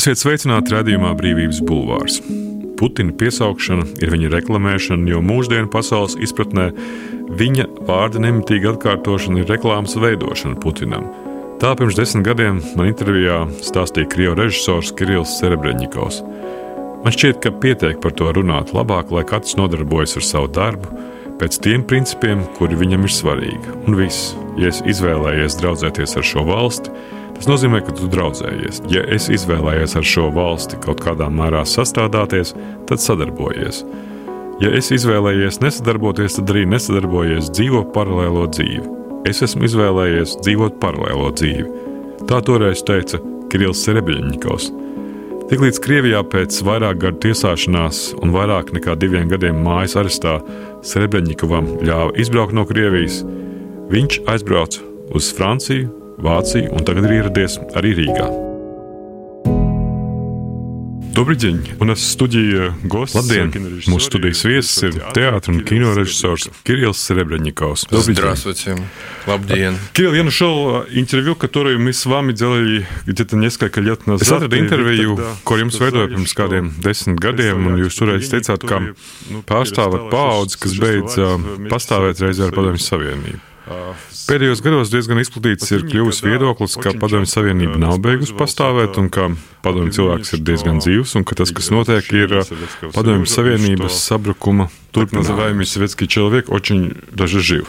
Esiet 0.00 0.16
sveicināti 0.16 0.72
redzējumā 0.72 1.10
Brīvības 1.12 1.58
bulvārs. 1.68 2.14
Putina 2.80 3.12
piesaukšana 3.20 3.82
ir 4.00 4.08
viņa 4.14 4.30
reklamēšana, 4.32 5.04
jo 5.12 5.18
mūsdienu 5.20 5.68
pasaules 5.68 6.14
izpratnē 6.24 6.70
viņa 7.36 7.66
vārda 7.84 8.22
nemitīga 8.24 8.70
atkārtošana 8.72 9.42
ir 9.42 9.52
reklāmas 9.52 9.98
veidošana 10.00 10.56
Putinam. 10.62 11.04
Tā 11.60 11.74
pirms 11.76 12.00
desmit 12.00 12.24
gadiem 12.30 12.62
man 12.80 12.88
intervijā 12.88 13.42
stāstīja 13.60 14.08
krievu 14.14 14.38
režisors 14.40 14.94
Kirillis 14.96 15.36
Serebreņikovs. 15.42 16.22
Man 17.04 17.18
šķiet, 17.18 17.44
ka 17.44 17.52
pietiek 17.60 18.00
par 18.00 18.16
to 18.16 18.32
runāt 18.32 18.72
labāk, 18.72 19.12
lai 19.12 19.28
katrs 19.28 19.60
nodarbojas 19.60 20.16
ar 20.16 20.28
savu 20.30 20.48
darbu, 20.56 20.96
pēc 21.44 21.60
tiem 21.60 21.84
principiem, 21.84 22.48
kuri 22.56 22.80
viņam 22.86 23.04
ir 23.04 23.18
svarīgi. 23.20 23.80
Un 23.84 24.00
viss, 24.00 24.32
ja 24.56 24.72
es 24.72 24.80
izvēlējies 24.80 25.60
draudzēties 25.60 26.16
ar 26.16 26.32
šo 26.32 26.48
valsti, 26.48 26.96
Tas 27.40 27.48
nozīmē, 27.48 27.78
ka 27.80 27.94
tu 27.96 28.04
draudzējies. 28.12 28.82
Ja 28.92 29.00
es 29.16 29.30
izvēlējies 29.32 29.94
ar 29.96 30.04
šo 30.04 30.26
valsti 30.36 30.76
kaut 30.84 30.98
kādā 31.00 31.30
mērā 31.32 31.62
sastrādāties, 31.64 32.50
tad 32.84 33.00
sadarbojies. 33.00 33.78
Ja 34.60 34.68
es 34.76 34.90
izvēlējies 34.92 35.62
nesadarboties, 35.62 36.34
tad 36.36 36.50
arī 36.52 36.66
nesadarbojies, 36.68 37.46
dzīvo 37.56 37.86
paralēlo 37.94 38.42
dzīvi. 38.52 38.82
Es 39.30 39.40
esmu 39.46 39.64
izvēlējies 39.70 40.34
dzīvot 40.44 40.76
paralēlo 40.82 41.30
dzīvi. 41.40 41.64
Tā 42.28 42.42
toreiz 42.44 42.82
teica 42.84 43.22
Kirillis 43.48 43.86
Serebļņikovs. 43.86 44.66
Tiklīdz 45.48 45.80
Krievijā 45.80 46.20
pēc 46.34 46.58
vairāk 46.68 47.00
gadu 47.06 47.22
tiesāšanās 47.24 48.02
un 48.20 48.34
vairāk 48.36 48.74
nekā 48.76 48.98
diviem 49.00 49.32
gadiem 49.32 49.64
mājas 49.64 49.96
arestā 49.96 50.36
Serebļņikovam 50.92 51.72
ļāva 51.88 52.12
izbraukt 52.20 52.52
no 52.52 52.66
Krievijas, 52.68 53.22
viņš 53.88 54.20
aizbrauca 54.28 54.84
uz 55.16 55.32
Franciju, 55.40 55.88
Vāciju 56.25 56.73
un 56.73 56.87
tagad 56.87 57.09
ir 57.09 57.19
ieradies 57.21 57.59
arī 57.75 57.95
Rīgā. 58.01 58.45
Добрый 61.15 61.37
un 61.79 61.91
es 61.91 62.11
studiju 62.11 62.73
gosts. 62.83 63.15
Labdien! 63.15 63.47
Mūsu 63.87 64.09
studijas 64.09 64.41
viesis 64.43 64.83
ir 64.83 64.97
teātris 65.15 65.47
un 65.53 65.61
kino 65.63 65.93
režisors 65.95 66.49
Kirillis 66.67 66.99
Serebrennikovs. 66.99 67.85
Здравствуйте. 67.89 68.75
Labdien! 69.25 69.77
Кирилл, 69.93 70.13
я 70.13 70.23
нашел 70.25 70.83
интервью, 70.91 71.35
которое 71.35 71.77
мы 71.77 71.93
с 71.93 72.05
вами 72.05 72.33
делали 72.33 72.85
где-то 73.05 73.37
несколько 73.37 73.79
лет 73.79 74.07
назад. 74.07 74.27
Es 74.27 74.31
atradu 74.43 74.57
interviju, 74.59 75.15
ko 75.45 75.55
jums 75.55 75.79
veidoja 75.79 76.11
pirms 76.11 76.35
kādiem 76.35 76.73
desmit 76.83 77.15
gadiem, 77.23 77.63
un 77.63 77.79
jūs 77.79 77.95
toreiz 77.95 78.27
teicāt, 78.27 78.67
ka 78.67 78.83
pārstāvat 79.47 80.11
paudzi, 80.11 80.59
kas 80.59 80.75
beidz 80.75 81.15
pastāvēt 81.71 82.19
reizē 82.19 82.49
ar 82.49 82.51
Padomju 82.51 82.83
Savienību. 82.83 83.48
Pēdējos 83.69 84.59
gados 84.61 84.91
diezgan 84.93 85.17
izplatīts 85.17 85.71
ir 85.73 85.87
kļuvis 85.89 86.19
viedoklis, 86.21 86.75
ka 86.77 86.91
Padomju 87.01 87.29
Savienība 87.29 87.79
nav 87.81 87.97
beigusi 88.03 88.35
pastāvēt 88.37 88.99
un 89.01 89.09
ka 89.09 89.31
padomju 89.65 89.95
cilvēks 89.95 90.35
ir 90.37 90.43
diezgan 90.45 90.81
dzīvs 90.83 91.15
un 91.17 91.25
ka 91.25 91.37
tas, 91.39 91.49
kas 91.55 91.71
notiek, 91.73 92.05
ir 92.13 92.35
Padomju 92.93 93.25
Savienības 93.29 93.97
sabrukuma 94.05 94.69
turpinājums. 94.93 95.65
Советский 95.65 96.07
человек 96.07 96.49
очень 96.49 96.93
даже 97.11 97.39
жив. 97.39 97.65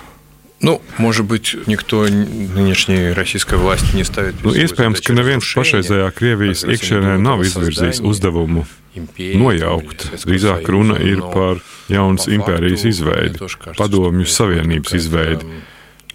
Nu, 0.61 0.81
может 0.97 1.27
быть, 1.27 1.55
никто 1.67 2.07
нынешней 2.09 3.13
российской 3.13 3.59
власти 3.59 3.95
не 3.95 4.05
ставит. 4.05 4.41
Nu, 4.43 4.55
iespējams, 4.57 5.05
ka 5.05 5.13
neviens 5.13 5.45
pašreizējā 5.45 6.09
Krievijas 6.17 6.65
iekšienē 6.65 7.19
nav 7.21 7.45
izvirzījis 7.45 8.01
uzdevumu 8.01 8.65
nojaukt. 8.97 10.09
Drīzāk 10.25 10.65
runa 10.73 10.97
ir 10.97 11.21
par 11.21 11.61
jaunas 11.93 12.29
impērijas 12.33 12.87
izveidi, 12.89 13.41
padomju 13.77 14.25
savienības 14.25 14.97
izveidi. 14.97 15.45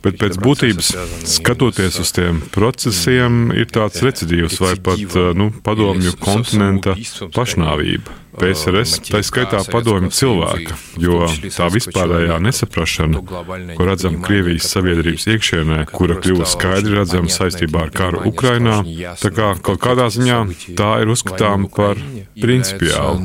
Bet 0.06 0.20
pēc 0.20 0.36
būtības, 0.38 0.92
skatoties 1.26 1.98
uz 2.02 2.12
tiem 2.14 2.38
procesiem, 2.54 3.48
ir 3.56 3.66
tāds 3.74 4.04
recidīvs 4.04 4.60
vai 4.62 4.76
pat 4.78 5.18
nu, 5.34 5.50
padomju 5.66 6.14
kontinenta 6.22 6.94
pašnāvība. 7.34 8.22
PSRS, 8.36 8.98
tā 9.08 9.22
skaitā 9.24 9.62
padomju 9.72 10.10
cilvēka, 10.12 10.76
jo 11.00 11.22
tā 11.54 11.68
vispārējā 11.72 12.36
nesaprašana, 12.44 13.22
ko 13.78 13.86
redzam 13.88 14.18
Krievijas 14.24 14.68
sabiedrības 14.74 15.24
iekšienē, 15.32 15.78
kura 15.88 16.18
kļuva 16.20 16.48
skaidri 16.50 16.98
redzama 16.98 17.32
saistībā 17.32 17.86
ar 17.86 17.94
karu 17.96 18.26
Ukrainā, 18.28 18.82
tā 19.22 19.32
kā 19.32 19.54
kaut 19.64 19.80
kādā 19.82 20.10
ziņā 20.12 20.42
tā 20.76 20.92
ir 21.04 21.14
uzskatāma 21.16 21.72
par 21.72 21.96
principiālu. 22.36 23.24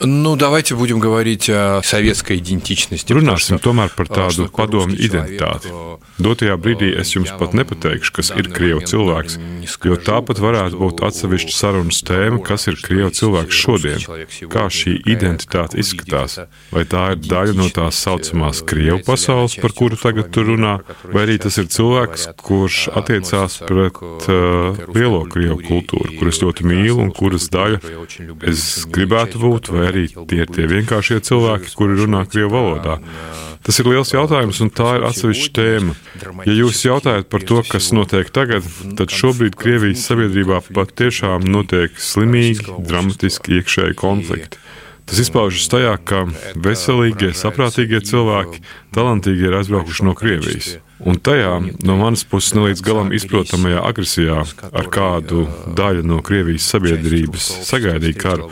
Nu, 0.00 0.32
Nu, 0.32 0.36
давайте 0.36 0.74
будем 0.74 0.98
говорить 0.98 1.50
о 1.50 1.82
советской 1.84 2.38
идентичности. 2.38 3.12
Runāsim 3.12 3.60
tomēr 3.60 3.92
par 3.92 4.08
tādu 4.08 4.48
padomu 4.48 4.96
identitāti. 4.96 5.68
Dotajā 6.16 6.56
brīdī 6.56 6.88
es 6.96 7.12
jums 7.12 7.28
pat 7.36 7.52
nepateikšu, 7.52 8.12
kas 8.16 8.30
ir 8.32 8.48
krievu 8.48 8.80
cilvēks, 8.80 9.36
jo 9.84 9.98
tāpat 10.00 10.40
varētu 10.40 10.78
būt 10.80 11.02
atsevišķa 11.04 11.52
sarunas 11.52 12.00
tēma, 12.08 12.40
kas 12.46 12.64
ir 12.70 12.78
krievu 12.80 13.10
cilvēks 13.12 13.58
šodien. 13.60 14.00
Kā 14.48 14.64
šī 14.72 14.94
identitāte 15.04 15.76
izskatās? 15.82 16.38
Vai 16.72 16.86
tā 16.88 17.12
ir 17.12 17.20
daļa 17.20 17.56
no 17.60 17.68
tās 17.68 18.00
saucamās 18.00 18.64
krievu 18.64 19.02
pasaules, 19.04 19.58
par 19.60 19.76
kuru 19.76 20.00
tagad 20.00 20.32
tur 20.32 20.48
runā, 20.54 20.78
vai 21.12 21.26
arī 21.26 21.36
tas 21.44 21.60
ir 21.60 21.68
cilvēks, 21.68 22.30
kurš 22.40 22.88
attiecās 22.96 23.58
pret 23.68 24.00
uh, 24.00 24.80
lielo 24.96 25.26
krievu 25.28 25.60
kultūru, 25.66 26.16
kuras 26.18 26.40
ļoti 26.40 26.66
mīlu 26.72 27.04
un 27.04 27.12
kuras 27.12 27.50
daļa 27.52 27.82
es 28.48 28.86
gribētu 28.88 29.42
būt, 29.42 29.74
vai 29.74 29.85
arī 29.89 30.07
tie 30.29 30.43
ir 30.43 30.51
tie 30.53 30.67
vienkāršie 30.69 31.19
cilvēki, 31.27 31.73
kuri 31.77 31.97
runā 32.01 32.23
krievu 32.29 32.53
valodā. 32.53 32.97
Tas 33.67 33.81
ir 33.81 33.89
liels 33.89 34.13
jautājums, 34.13 34.61
un 34.63 34.71
tā 34.71 34.93
ir 34.99 35.05
atsevišķa 35.09 35.53
tēma. 35.57 35.95
Ja 36.47 36.53
jūs 36.55 36.85
jautājat 36.85 37.27
par 37.31 37.43
to, 37.47 37.59
kas 37.67 37.89
notiek 37.95 38.29
tagad, 38.31 38.67
tad 38.99 39.11
šobrīd 39.11 39.57
Krievijas 39.59 40.05
sabiedrībā 40.07 40.61
patiešām 40.69 41.47
notiek 41.51 41.97
slimīgi, 41.99 42.63
dramatiski 42.87 43.59
iekšēji 43.59 43.97
konflikti. 43.99 44.61
Tas 45.07 45.21
izpaužas 45.23 45.69
tajā, 45.71 45.93
ka 46.03 46.25
veselīgie, 46.59 47.29
saprātīgie 47.35 48.01
cilvēki, 48.03 48.59
talantīgi 48.95 49.47
ir 49.47 49.55
aizbraukuši 49.61 50.07
no 50.07 50.15
Krievijas. 50.19 50.73
Un 50.99 51.19
tajā 51.23 51.53
no 51.87 51.95
manas 51.99 52.25
puses 52.27 52.55
nelīdz 52.57 52.83
galam 52.83 53.13
izprotamajā 53.15 53.83
agresijā, 53.87 54.41
ar 54.67 54.91
kādu 54.91 55.45
daļa 55.77 56.03
no 56.07 56.19
Krievijas 56.25 56.67
sabiedrības 56.73 57.47
sagaidīja 57.69 58.19
karu, 58.19 58.51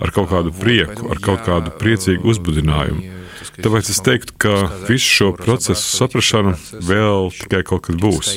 ar 0.00 0.12
kaut 0.14 0.30
kādu 0.32 0.52
prieku, 0.56 1.10
ar 1.12 1.20
kaut 1.22 1.44
kādu 1.46 1.72
priecīgu 1.80 2.28
uzbudinājumu. 2.32 3.16
Tāpēc 3.60 3.90
es 3.92 4.00
teiktu, 4.04 4.36
ka 4.40 4.54
visu 4.88 5.12
šo 5.18 5.28
procesu 5.36 5.96
saprašana 5.98 6.56
vēl 6.86 7.30
tikai 7.36 7.62
kaut 7.68 7.88
kad 7.88 8.00
būs. 8.00 8.34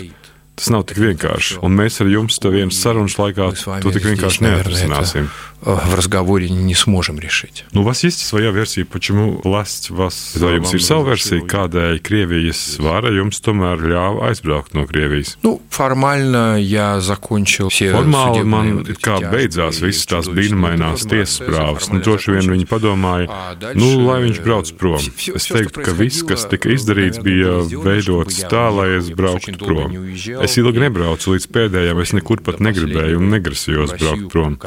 Tas 0.54 0.70
nav 0.70 0.84
tik 0.86 1.00
vienkārši, 1.02 1.58
un 1.66 1.74
mēs 1.74 1.98
ar 2.04 2.10
jums 2.12 2.38
to 2.38 2.52
vienas 2.54 2.78
sarunas 2.78 3.16
laikā 3.18 3.48
to 3.82 3.94
tik 3.96 4.06
vienkārši 4.06 4.46
neatrisināsim 4.46 5.32
в 5.63 5.95
разговоре 5.95 6.49
не 6.51 6.75
сможем 6.75 7.19
решить. 7.19 7.65
Ну, 7.73 7.83
у 7.83 7.85
вас 7.85 8.05
есть 8.05 8.25
своя 8.25 8.51
версия, 8.51 8.85
почему 8.85 9.41
власть 9.43 9.91
вас... 9.91 10.37
Vai 10.39 10.59
jums 10.59 10.73
ir 10.75 10.83
sava 10.83 11.11
versija, 11.11 11.43
kādēļ 11.43 11.99
Krievijas 12.03 12.79
vara 12.79 13.11
jums 13.11 13.43
tomēr 13.43 13.83
ļāva 13.83 14.31
aizbraukt 14.31 14.75
no 14.79 14.87
Krievijas? 14.87 15.37
Nu, 15.43 15.61
формально 15.69 16.59
я 16.61 17.01
закончил 17.01 17.69
все 17.69 17.91
Formāli 17.93 18.45
man 18.45 18.85
kā 19.03 19.19
beidzās 19.19 19.83
visas 19.83 20.07
tās 20.07 20.31
brīnumainās 20.31 21.05
tiesas 21.11 21.43
prāvas. 21.43 21.91
Nu, 21.91 22.01
droši 22.07 22.37
vien 22.37 22.51
viņi 22.55 22.67
padomāja, 22.71 23.27
nu, 23.75 23.91
lai 24.07 24.23
viņš 24.27 24.41
brauc 24.47 24.73
prom. 24.79 25.03
Es 25.03 25.51
teiktu, 25.51 25.83
ka 25.83 25.95
viss, 25.99 26.23
kas 26.27 26.47
tika 26.51 26.71
izdarīts, 26.75 27.21
bija 27.23 27.61
veidots 27.83 28.41
tā, 28.47 28.69
lai 28.75 28.89
es 29.01 29.11
brauktu 29.11 29.59
prom. 29.59 29.95
Es 30.43 30.57
ilgi 30.61 30.87
nebraucu 30.87 31.35
līdz 31.35 31.51
pēdējiem, 31.55 32.03
es 32.07 32.15
nekur 32.17 32.43
pat 32.47 32.63
negribēju 32.63 33.19
un 33.21 33.31
negrasījos 33.35 33.95
braukt 33.99 34.31
prom. 34.33 34.59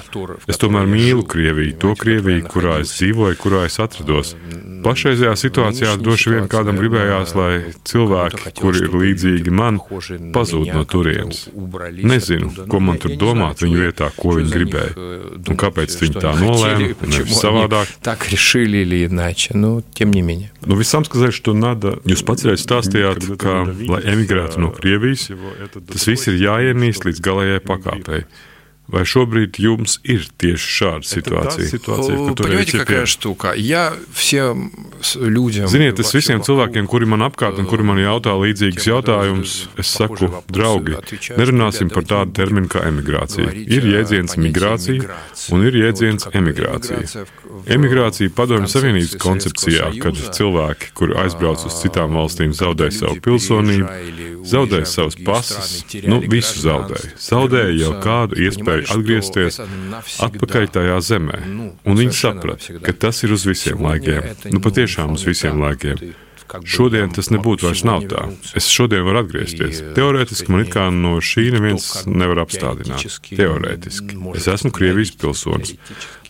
Es 0.52 0.60
tomēr 0.62 0.85
tomēr 0.86 0.90
mīlu 0.90 1.26
Krieviju, 1.28 1.78
to 1.82 1.96
Krieviju, 2.00 2.46
kurā 2.52 2.80
es 2.84 2.94
dzīvoju, 2.98 3.38
kurā 3.42 3.66
es 3.68 3.80
atrados. 3.82 4.36
Pašreizajā 4.82 5.34
situācijā 5.38 5.92
droši 6.02 6.32
vien 6.34 6.48
kādam 6.50 6.80
gribējās, 6.82 7.36
lai 7.38 7.52
cilvēki, 7.86 8.54
kuri 8.58 8.82
ir 8.88 8.96
līdzīgi 9.04 9.54
man, 9.54 9.78
pazūd 10.34 10.72
no 10.74 10.82
turienes. 10.90 11.44
Nezinu, 12.02 12.50
ko 12.72 12.82
man 12.82 12.98
tur 13.02 13.14
domāt 13.22 13.62
viņu 13.62 13.84
vietā, 13.84 14.10
ko 14.18 14.36
viņi 14.40 14.56
gribēja. 14.56 15.10
Un 15.38 15.60
kāpēc 15.62 15.98
viņi 16.02 16.24
tā 16.26 16.34
nolēma, 16.40 16.90
nevis 17.14 17.38
savādāk. 17.42 17.94
Так 18.02 18.26
решили 18.32 18.82
или 18.82 19.06
иначе, 19.06 19.54
но 19.54 19.84
тем 19.94 20.12
не 20.12 20.22
менее. 20.22 20.52
Nu, 20.66 20.76
visam 20.76 21.04
сказать, 21.06 21.34
что 21.34 21.54
надо. 21.54 22.00
Jūs 22.06 22.22
pats 22.26 22.46
reiz 22.46 22.62
stāstījāt, 22.62 23.26
ka, 23.42 23.66
lai 23.90 24.02
emigrētu 24.14 24.62
no 24.62 24.70
Krievijas, 24.74 25.30
tas 25.74 26.08
viss 26.10 26.30
ir 26.30 26.38
jāienīst 26.42 27.06
līdz 27.08 27.22
galējai 27.26 27.62
pakāpei. 27.66 28.26
Vai 28.92 29.06
šobrīd 29.08 29.56
jums 29.62 30.02
ir 30.04 30.26
tieši 30.42 30.72
šāda 30.76 31.08
situācija? 31.08 31.68
situācija 31.72 32.34
Понимаете, 32.36 32.80
какая 32.80 33.06
штука? 33.06 33.54
Я 33.56 33.94
всем 34.14 34.72
людям... 35.16 35.68
Ziniet, 35.72 36.00
es 36.04 36.12
visiem 36.12 36.44
cilvēkiem, 36.44 36.90
kuri 36.92 37.08
man 37.08 37.24
apkārt 37.24 37.60
un 37.62 37.70
kuri 37.72 37.86
man 37.88 38.02
jautā 38.02 38.34
līdzīgus 38.36 38.88
jautājumus, 38.90 39.54
es 39.80 39.94
saku, 39.96 40.28
draugi, 40.52 40.98
nerunāsim 41.40 41.92
par 41.94 42.04
tādu 42.10 42.36
terminu 42.36 42.68
kā 42.72 42.84
emigrācija. 42.90 43.54
Ir 43.56 43.88
jēdziens 43.94 44.36
migrācija 44.36 45.16
un 45.56 45.64
ir 45.70 45.80
jēdziens 45.86 46.28
emigrācija. 46.36 47.24
Emigrācija 47.72 48.34
padomju 48.36 48.68
Savienības 48.72 49.16
koncepcijā, 49.22 49.94
kad 50.04 50.20
cilvēki, 50.36 50.92
kuri 50.98 51.16
aizbrauc 51.24 51.64
uz 51.70 51.80
citām 51.80 52.18
valstīm, 52.20 52.52
zaudē 52.58 52.92
savu 52.92 53.22
pilsonību, 53.24 54.44
zaudē 54.52 54.84
savus 54.90 55.16
pases, 55.22 55.86
nu 56.04 56.20
visu 56.28 56.66
zaudēja. 56.66 57.16
Zaudēja 57.22 57.74
jau 57.86 57.96
kādu 58.04 58.42
iespēju 58.42 58.75
varēja 58.77 58.97
atgriezties 58.97 59.61
atpakaļ 60.27 60.69
tajā 60.77 61.01
zemē. 61.09 61.41
Un 61.87 61.99
viņi 61.99 62.15
saprata, 62.17 62.79
ka 62.85 62.95
tas 63.07 63.23
ir 63.25 63.35
uz 63.37 63.47
visiem 63.49 63.83
laikiem. 63.83 64.33
Nu, 64.53 64.63
patiešām 64.65 65.17
uz 65.17 65.27
visiem 65.27 65.61
laikiem. 65.63 66.15
Šodien 66.47 67.11
tas 67.11 67.27
nebūtu 67.35 67.67
vairs 67.67 67.83
nav 67.87 68.05
tā. 68.11 68.21
Es 68.59 68.69
šodien 68.71 69.03
varu 69.07 69.25
atgriezties. 69.25 69.81
Teorētiski 69.97 70.53
man 70.53 70.63
it 70.63 70.71
kā 70.75 70.85
no 70.95 71.17
šī 71.19 71.49
neviens 71.57 71.89
nevar 72.07 72.45
apstādināt. 72.45 73.03
Teorētiski. 73.33 74.21
Es 74.39 74.47
esmu 74.53 74.71
Krievijas 74.77 75.17
pilsonis. 75.19 75.75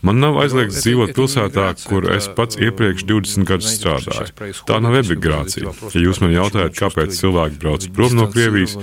Man 0.06 0.20
nav 0.22 0.36
aizliegts 0.40 0.82
dzīvot 0.84 1.12
pilsētā, 1.16 1.66
kur 1.88 2.06
es 2.14 2.28
pats 2.36 2.58
iepriekš 2.60 3.06
20 3.08 3.48
gadus 3.48 3.72
strādāju. 3.78 4.54
Tā 4.68 4.78
nav 4.84 4.96
emigrācija. 5.00 5.72
Ja 5.92 6.02
jūs 6.02 6.20
man 6.22 6.34
jautājat, 6.34 6.76
kāpēc 6.78 7.16
cilvēki 7.16 7.60
brauc 7.62 7.88
prom 7.96 8.16
no 8.16 8.28
Krievijas, 8.32 8.76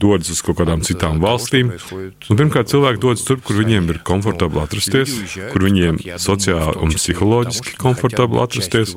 dodas 0.00 0.30
uz 0.32 0.42
kaut 0.46 0.60
kādām 0.60 0.84
citām 0.86 1.18
valstīm, 1.22 1.74
nu, 1.74 2.36
pirmkārt, 2.38 2.70
cilvēki 2.72 3.02
dodas 3.02 3.26
tur, 3.26 3.42
kur 3.44 3.58
viņiem 3.60 3.90
ir 3.92 4.00
komfortabli 4.06 4.62
atrasties, 4.62 5.18
kur 5.52 5.66
viņiem 5.68 6.00
sociāli 6.22 6.78
un 6.84 6.94
psiholoģiski 6.94 7.76
komfortabli 7.80 8.42
atrasties 8.44 8.96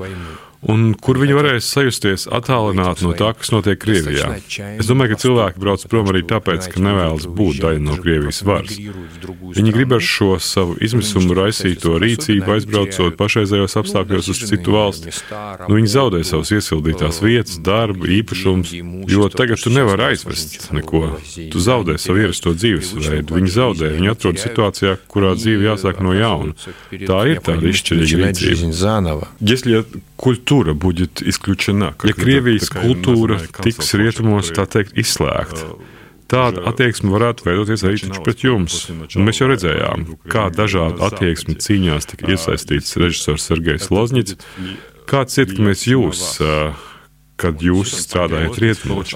un 0.69 0.92
kur 1.02 1.18
viņi 1.22 1.36
varēs 1.36 1.69
sajusties 1.74 2.28
attālināti 2.30 3.06
no 3.08 3.16
tā, 3.18 3.31
kas 3.38 3.50
notiek 3.54 3.80
Krievijā. 3.81 4.30
Es 4.78 4.90
domāju, 4.90 5.16
ka 5.16 5.22
cilvēki 5.24 5.62
brauc 5.62 5.86
prom 5.90 6.12
arī 6.12 6.22
tāpēc, 6.30 6.68
ka 6.74 6.84
nevēlas 6.84 7.25
būt 7.25 7.62
daļa 7.63 7.81
no 7.81 7.98
Krievijas 8.02 8.42
varas. 8.46 8.78
Viņi 9.58 9.74
grib 9.74 9.96
ar 9.98 10.06
šo 10.06 10.36
savu 10.44 10.78
izmisumu 10.84 11.36
raisīto 11.38 11.96
rīcību 12.02 12.56
aizbraucot 12.56 13.18
pašreizējos 13.19 13.78
apstākļos 13.81 14.30
uz 14.34 14.44
citu 14.52 14.75
valsti. 14.78 15.16
Nu, 15.66 15.80
viņi 15.80 15.92
zaudē 15.96 16.22
savas 16.28 16.54
iesildītās 16.54 17.22
vietas, 17.25 17.58
darbu, 17.66 18.08
īpašumus, 18.19 18.75
jo 19.10 19.31
tagad 19.34 19.62
tu 19.63 19.74
nevari 19.74 20.12
aizvest 20.12 20.69
neko. 20.75 21.04
Tu 21.52 21.63
zaudē 21.63 21.98
savu 22.02 22.22
ierasto 22.22 22.54
dzīvesveidu. 22.58 23.40
Viņi 23.40 23.56
zaudē, 23.58 23.92
viņi 23.98 24.13
atrodas 24.13 24.46
situācijā, 24.46 24.96
kurā 25.12 25.34
dzīve 25.40 25.72
jāsāk 25.72 26.02
no 26.06 26.13
jauna. 26.16 26.54
Tā 26.92 27.19
ir 27.34 27.42
tāda 27.44 27.74
izšķirīga 27.74 28.31
rīcība 28.31 28.72
Если 30.20 30.20
культура 30.20 30.75
будет 30.75 31.23
исключена. 31.23 31.94
Ja 32.05 32.12
Krievijas 32.12 32.70
kultūra 32.70 33.38
tiks 33.62 33.94
rietumos, 33.94 34.50
tā 34.52 34.67
teikt, 34.67 34.96
izslēgta. 34.96 35.76
Tāda 36.26 36.64
attieksme 36.67 37.12
varētu 37.14 37.46
veidoties 37.46 37.84
arī 37.87 38.11
pret 38.25 38.43
jums. 38.43 38.88
Un 38.90 39.28
mēs 39.28 39.38
jau 39.40 39.46
redzējām, 39.46 40.08
kā 40.26 40.49
dažādu 40.50 41.05
attieksmi 41.06 41.55
cīņās 41.62 42.11
tika 42.11 42.32
iesaistīts 42.34 42.96
režisors 42.99 43.46
Sergejs 43.46 43.93
Lozņits. 43.94 44.34
Kāds 45.06 45.38
ir, 45.38 45.52
ka 45.55 45.62
mēs 45.62 45.87
jūs 45.87 46.25
uh, 46.43 46.75
kad 47.40 47.61
jūs 47.61 47.93
strādājat 48.00 48.56
ритмos. 48.61 49.12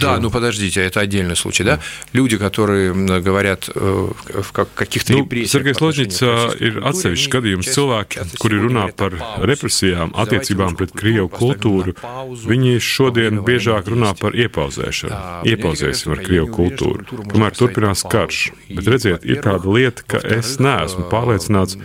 Да, 0.00 0.18
ну 0.20 0.30
подождите, 0.30 0.82
это 0.82 1.00
отдельный 1.00 1.36
случай, 1.36 1.64
да? 1.64 1.80
Люди, 2.12 2.36
которые 2.36 2.92
говорят 3.20 3.70
э, 3.74 4.08
в 4.42 4.52
каких-то 4.52 5.12
nu, 5.14 5.24
Sergejs 5.24 5.80
Ložņits 5.80 6.20
ir 6.60 6.80
atsevišķs 6.84 7.30
gadījums 7.32 7.70
cilvēki, 7.72 8.26
kuri 8.42 8.60
runā 8.60 8.88
par 8.92 9.16
represijām 9.40 10.12
attiecībām 10.12 10.76
pret 10.76 10.92
Krievu 10.92 11.30
kultūru. 11.32 11.96
Viņi 12.44 12.76
šodien 12.84 13.40
biežāk 13.46 13.88
runā 13.88 14.12
par 14.18 14.36
iepauzēšanu. 14.36 15.48
Iepauzēsim 15.48 16.12
ar 16.12 16.22
Krievu 16.24 16.52
kultūru. 16.52 17.24
Kamēr 17.32 17.56
turpinās 17.56 18.04
karš. 18.04 18.50
Bet 18.68 18.92
redziet, 18.92 19.24
ir 19.24 19.40
tāda 19.44 19.64
lieta, 19.64 20.04
ka 20.04 20.20
es 20.20 20.58
neesmu 20.60 21.08
pārliecināts, 21.08 21.80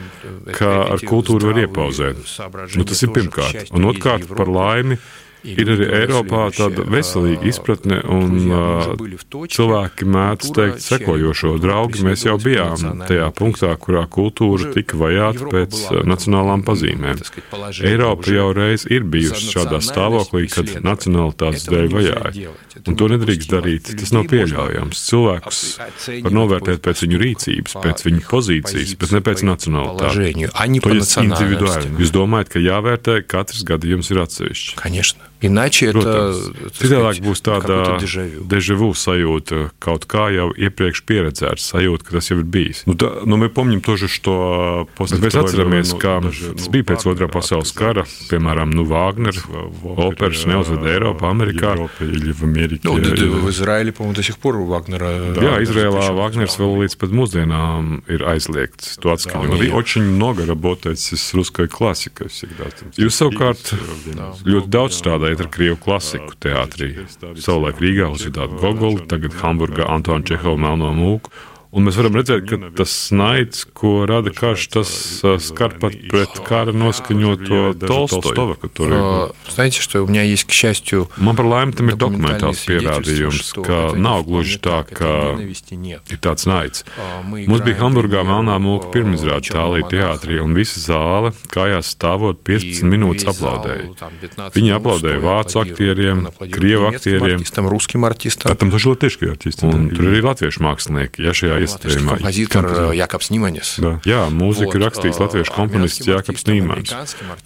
ka 0.51 0.75
ar 0.98 1.07
kultūru 1.07 1.54
var 1.54 1.63
iepauzēt. 1.63 2.19
Nu, 2.75 2.83
tas 2.83 3.06
ir 3.06 3.15
pirmkārt. 3.15 3.71
Un 3.71 3.88
otrkārt, 3.88 4.27
par 4.36 4.51
laimi, 4.51 5.00
Ir 5.48 5.68
arī 5.74 5.88
Eiropā 5.92 6.45
tāda 6.56 6.86
veselīga 6.88 7.50
izpratne, 7.51 7.98
un 8.07 8.45
uh, 8.48 8.94
cilvēki 9.51 10.07
mēdz 10.07 10.51
teikt 10.56 10.83
sekojošo 10.86 11.57
draugu. 11.60 12.00
Mēs 12.07 12.24
jau 12.24 12.38
bijām 12.39 13.04
tajā 13.04 13.27
punktā, 13.36 13.74
kurā 13.75 14.06
kultūra 14.07 14.71
tika 14.71 15.00
vajāta 15.01 15.50
pēc 15.51 15.81
uh, 15.89 15.98
nacionālām 16.07 16.63
pazīmēm. 16.63 17.19
Eiropa 17.83 18.31
jau 18.31 18.48
reiz 18.56 18.88
ir 18.88 19.04
bijusi 19.04 19.51
šādā 19.51 19.81
stāvoklī, 19.83 20.45
kad 20.54 20.71
nacionālitātes 20.80 21.68
dēļ 21.68 21.92
vajāja. 21.92 22.56
Un 22.88 22.98
to 23.00 23.12
nedrīkst 23.12 23.51
darīt. 23.51 23.92
Tas 24.00 24.15
nav 24.15 24.30
pieļaujams. 24.31 25.04
Cilvēkus 25.10 25.62
var 26.24 26.38
novērtēt 26.39 26.83
pēc 26.88 27.04
viņu 27.04 27.19
rīcības, 27.19 27.77
pēc 27.83 28.07
viņu 28.07 28.24
pozīcijas, 28.31 28.95
bet 29.04 29.13
ne 29.18 29.24
pēc 29.27 29.44
nacionālitātes. 29.51 30.39
To 30.88 30.95
ir 30.95 31.04
individuāli. 31.27 31.94
Jūs 32.00 32.15
domājat, 32.15 32.56
ka 32.56 32.63
jāvērtē 32.63 33.19
katrs 33.27 33.68
gadījums 33.68 34.12
ir 34.15 34.24
atsevišķi? 34.24 34.80
Конечно. 34.80 35.33
Иначе 35.44 35.92
Protams, 35.92 36.56
это 36.56 36.71
citādāk 36.71 37.19
būs 37.19 37.42
tāda 37.44 38.00
dežavu 38.48 38.94
sajūta, 38.95 39.74
kaut 39.83 40.07
kā 40.07 40.30
jau 40.31 40.45
iepriekš 40.56 41.04
pieredzēta 41.04 41.60
sajūta, 41.60 42.07
ka 42.07 42.15
tas 42.15 42.31
jau 42.31 42.38
ir 42.39 42.48
bijis. 42.48 42.86
Nu, 42.88 42.95
tā, 42.95 43.10
nu, 43.27 43.36
mēs 43.36 43.51
помним 43.51 43.81
тоже, 43.83 44.07
что 44.07 44.88
после 44.95 45.19
mēs 45.19 45.36
atceramies, 45.36 45.92
ka 46.00 46.24
tas 46.24 46.69
bija 46.71 46.88
pēc 46.94 47.04
otrā 47.12 47.27
pasaules 47.27 47.75
kara, 47.75 48.06
piemēram, 48.31 48.71
nu, 48.71 48.88
Wagner 48.88 49.36
operas 49.83 50.45
neuzveda 50.48 50.88
Eiropā, 50.95 51.27
Amerikā. 51.27 51.75
Или 52.00 52.31
в 52.31 52.44
Америке. 52.44 52.88
Ну, 52.88 52.95
в 52.95 53.50
Израиле, 53.50 53.92
по-моему, 53.92 54.15
до 54.15 54.24
сих 54.24 54.38
пор 54.38 54.56
у 54.56 54.65
Вагнера. 54.65 55.36
Jā, 55.44 55.60
Izrēlā 55.60 56.07
Wagners 56.15 56.56
vēl 56.56 56.86
līdz 56.86 56.95
pat 57.04 57.12
mūsdienām 57.12 57.92
ir 58.07 58.24
aizliegts 58.31 58.95
to 58.95 59.12
atskaņot. 59.12 59.60
Arī 59.60 59.74
очень 59.75 60.07
много 60.07 60.45
работает 60.45 61.00
с 61.00 61.33
русской 61.33 61.68
классикой 61.68 62.30
всегда. 62.30 62.71
Jūs 62.95 63.19
savukārt 63.19 63.75
ļoti 64.48 64.71
daudz 64.71 64.95
strādājat 65.04 65.26
strādājat 65.28 65.44
ar 65.44 65.50
krievu 65.52 65.76
klasiku 65.76 66.36
teātrī. 66.40 66.88
Savulaik 67.36 67.80
Rīgā 67.82 68.08
uzvedāt 68.12 68.54
Gogoli, 68.60 69.04
tagad 69.08 69.36
Hamburgā 69.42 69.88
Antonu 69.88 70.25
Čehovu 70.25 70.56
Melno 70.56 70.92
mūku 70.96 71.30
Un 71.69 71.85
mēs 71.85 71.99
varam 72.00 72.15
redzēt, 72.17 72.47
ka 72.49 72.56
tas 72.79 72.93
naids, 73.12 73.67
ko 73.76 74.06
rada 74.09 74.32
karš, 74.32 74.62
tas 74.73 74.91
uh, 75.20 75.35
skar 75.37 75.75
pat 75.81 75.92
pret 76.09 76.38
kara 76.47 76.73
noskaņoto 76.73 77.75
Tolstoju. 77.83 78.33
Man 81.21 81.37
par 81.37 81.49
laimi 81.49 81.76
tam 81.76 81.92
ir 81.92 81.99
dokumentāls 82.00 82.62
pierādījums, 82.69 83.52
ka 83.66 83.92
nav 84.00 84.25
gluži 84.25 84.57
tā, 84.64 84.78
ka 84.88 85.37
ir 85.37 86.23
tāds 86.25 86.49
naids. 86.49 86.87
Mums 87.28 87.61
bija 87.66 87.76
Hamburgā 87.83 88.25
melnā 88.25 88.57
mūka 88.64 88.88
pirmizrāde 88.95 89.52
tālī 89.52 89.85
teātrī, 89.92 90.40
un 90.40 90.57
visa 90.57 90.81
zāle 90.81 91.35
kājās 91.52 91.92
stāvot 91.99 92.40
15 92.49 92.88
minūtes 92.88 93.28
aplaudēja. 93.35 94.09
Viņi 94.57 94.75
aplaudēja 94.78 95.21
vācu 95.21 95.61
aktieriem, 95.66 96.25
krievu 96.49 96.88
aktieriem. 96.95 97.45
Tad 97.45 98.57
tam 98.64 98.73
taču 98.73 98.97
latviešu 98.97 99.33
artistiem. 99.35 99.69
Un 99.75 99.88
tur 99.92 100.16
ir 100.16 100.25
latviešu 100.25 100.64
mākslinieki. 100.64 101.28
Ja 101.28 101.37
aizstājumā. 101.59 102.19
Kompozītors 102.19 102.73
uh, 102.75 102.93
Jakobs 102.97 103.31
Nīmanis. 103.35 103.75
Da. 103.85 103.95
Jā, 104.09 104.23
mūziku 104.33 104.79
ir 104.79 104.85
rakstījis 104.87 105.21
latviešu 105.23 105.55
komponists 105.55 106.09
Jakobs 106.09 106.47
Nīmanis. 106.49 106.95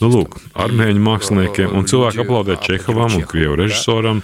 Nu, 0.02 0.11
lūk, 0.12 0.38
armēņu 0.64 1.02
māksliniekiem 1.07 1.75
un 1.76 1.88
cilvēki 1.90 2.23
aplaudē 2.25 2.59
Čehovam 2.62 3.19
un 3.19 3.26
Krievu 3.28 3.59
režisoram, 3.61 4.23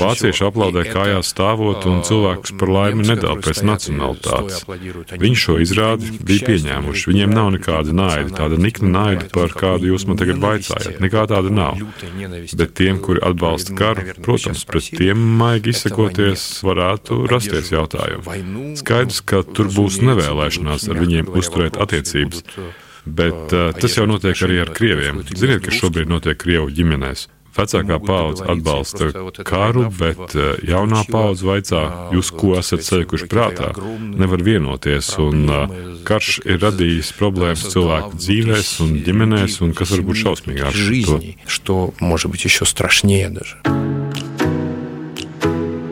vācieši 0.00 0.46
aplaudē 0.48 0.84
kājās 0.88 1.32
stāvot 1.34 1.86
un 1.90 2.02
cilvēkus 2.06 2.54
par 2.60 2.72
laimi 2.74 3.06
nedēļ 3.08 3.42
pēc 3.44 3.62
nacionalitātes. 3.66 4.64
Viņi 5.20 5.40
šo 5.44 5.58
izrādi 5.62 6.12
bija 6.18 6.48
pieņēmuši. 6.50 7.06
Viņiem 7.10 7.34
nav 7.34 7.50
nekāda 7.56 7.94
naida, 7.96 8.30
tāda 8.42 8.58
nikna 8.60 8.92
naida, 8.94 9.28
par 9.34 9.54
kādu 9.56 9.90
jūs 9.90 10.06
man 10.08 10.20
tagad 10.20 10.40
vaicājat. 10.42 11.00
Nekā 11.02 11.26
tāda 11.30 11.52
nav. 11.52 11.80
Bet 12.56 12.74
tiem, 12.78 13.00
kuri 13.02 13.22
atbalsta 13.24 13.74
karu, 13.78 14.06
protams, 14.22 14.64
pret 14.68 14.90
tiem 15.00 15.20
maigi 15.40 15.74
izsakoties, 15.74 16.46
varētu 16.66 17.24
rasties 17.30 17.72
jautājumi. 17.74 18.76
Skaidrs, 18.80 19.09
skaidrs, 19.10 19.20
ka 19.26 19.42
tur 19.54 19.70
būs 19.74 20.00
nevēlēšanās 20.04 20.88
ar 20.90 20.96
viņiem 21.00 21.34
uzturēt 21.34 21.76
attiecības. 21.80 22.44
Bet 23.06 23.52
uh, 23.56 23.72
tas 23.80 23.96
jau 23.96 24.06
notiek 24.06 24.36
arī 24.44 24.60
ar 24.62 24.70
krieviem. 24.76 25.22
Ziniet, 25.24 25.64
kas 25.64 25.78
šobrīd 25.80 26.08
notiek 26.10 26.38
Krievu 26.38 26.70
ģimenēs. 26.70 27.28
Vecākā 27.50 27.96
paudze 27.98 28.44
atbalsta 28.46 29.08
karu, 29.42 29.88
bet 29.90 30.36
jaunā 30.62 31.02
paudze 31.10 31.46
vaicā, 31.48 31.80
jūs 32.14 32.30
ko 32.30 32.54
esat 32.60 32.84
salikuši 32.86 33.26
prātā, 33.30 33.72
nevar 33.98 34.44
vienoties, 34.46 35.10
un 35.18 35.50
karš 36.06 36.46
ir 36.46 36.62
radījis 36.62 37.10
problēmas 37.18 37.66
cilvēku 37.74 38.14
dzīvēs 38.22 38.70
un 38.86 38.94
ģimenēs, 39.08 39.58
un 39.66 39.74
kas 39.74 39.96
var 39.96 40.06
būt 40.06 40.22
šausmīgāk. 40.22 40.72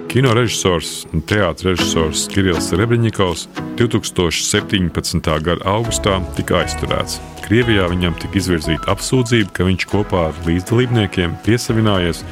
Kino 0.09 0.31
režisors 0.33 1.03
un 1.13 1.21
teātris 1.21 1.93
Kirillis 2.33 2.71
Rebņikovs 2.81 3.43
2017. 3.77 5.29
gada 5.45 5.67
augustā 5.69 6.15
tika 6.33 6.63
aizturēts. 6.63 7.19
Krievijā 7.45 7.85
viņam 7.93 8.17
tika 8.17 8.41
izvirzīta 8.41 8.89
apsūdzība, 8.95 9.53
ka 9.53 9.67
viņš 9.69 9.85
kopā 9.93 10.23
ar 10.31 10.41
līdzdalībniekiem 10.49 11.37
piesavinājies 11.45 12.23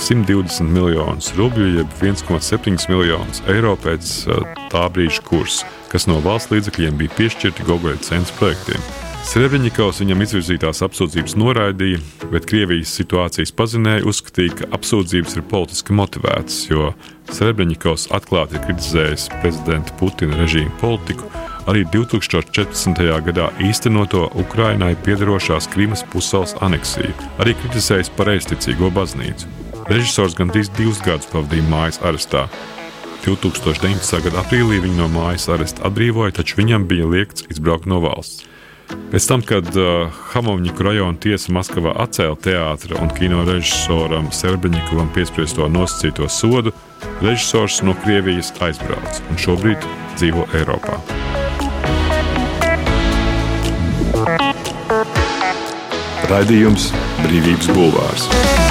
120 0.00 0.72
miljonus 0.72 1.34
rubļu, 1.36 1.74
jeb 1.82 1.92
1,7 2.00 2.88
miljonus 2.88 3.42
eiro 3.52 3.74
pēc 3.84 4.14
eh, 4.32 4.54
tā 4.72 4.86
brīža 4.96 5.24
kursa, 5.28 5.68
kas 5.92 6.08
no 6.08 6.22
valsts 6.24 6.54
līdzekļiem 6.56 6.96
bija 7.02 7.18
piešķirti 7.20 7.68
Gogoļa 7.68 8.00
centra 8.08 8.40
projektiem. 8.40 8.88
Srebreņikovs 9.26 9.98
viņam 10.04 10.20
izvirzītās 10.22 10.84
apsūdzības 10.86 11.34
noraidīja, 11.40 11.98
bet 12.30 12.44
Krievijas 12.46 12.92
situācijas 12.94 13.50
pazinēja 13.58 14.06
uzskatīja, 14.06 14.52
ka 14.60 14.68
apsūdzības 14.76 15.34
ir 15.34 15.44
politiski 15.50 15.96
motivētas, 15.98 16.60
jo 16.70 16.92
Srebreņikovs 17.34 18.08
atklāti 18.14 18.56
ir 18.56 18.64
kritizējis 18.66 19.26
prezidenta 19.40 19.94
Putina 19.98 20.38
režīmu 20.38 20.72
politiku, 20.80 21.26
arī 21.66 21.82
2014. 21.90 23.02
gadā 23.26 23.50
īstenoto 23.66 24.28
Ukrainai 24.38 24.94
piederošās 25.06 25.68
Krīmas 25.72 26.04
pussalas 26.12 26.54
aneksiju, 26.62 27.12
arī 27.42 27.56
kritizējis 27.58 28.12
pareizticīgo 28.18 28.92
baznīcu. 28.94 29.50
Režisors 29.90 30.34
gandrīz 30.38 30.70
divus 30.78 31.02
gadus 31.04 31.30
pavadīja 31.30 31.66
mājas 31.70 32.00
arestā. 32.06 32.46
2019. 33.26 34.20
gada 34.22 34.42
aprīlī 34.44 34.78
viņu 34.84 35.00
no 35.00 35.08
mājas 35.10 35.48
aresta 35.50 35.88
atbrīvoja, 35.88 36.36
taču 36.38 36.60
viņam 36.60 36.86
bija 36.86 37.08
liekts 37.10 37.46
izbraukt 37.50 37.88
no 37.90 37.98
valsts. 38.04 38.46
Pēc 39.10 39.26
tam, 39.30 39.42
kad 39.46 39.68
uh, 39.78 40.10
Hamovņiku 40.32 40.84
rajona 40.86 41.18
tiesa 41.22 41.54
Maskavā 41.54 41.94
atcēla 42.04 42.36
teātra 42.42 42.98
un 43.02 43.10
kino 43.14 43.44
režisoram 43.46 44.28
Serbeņikovam 44.34 45.10
piespriesto 45.14 45.68
nosacīto 45.70 46.28
sodu, 46.30 46.74
režisors 47.22 47.80
no 47.86 47.96
Krievijas 48.04 48.52
aizbrauca 48.62 49.24
un 49.30 49.40
šobrīd 49.42 49.88
dzīvo 50.18 50.46
Eiropā. 50.58 51.00
Raidījums 56.26 56.90
Brīvības 57.22 57.70
Bulvārs. 57.76 58.65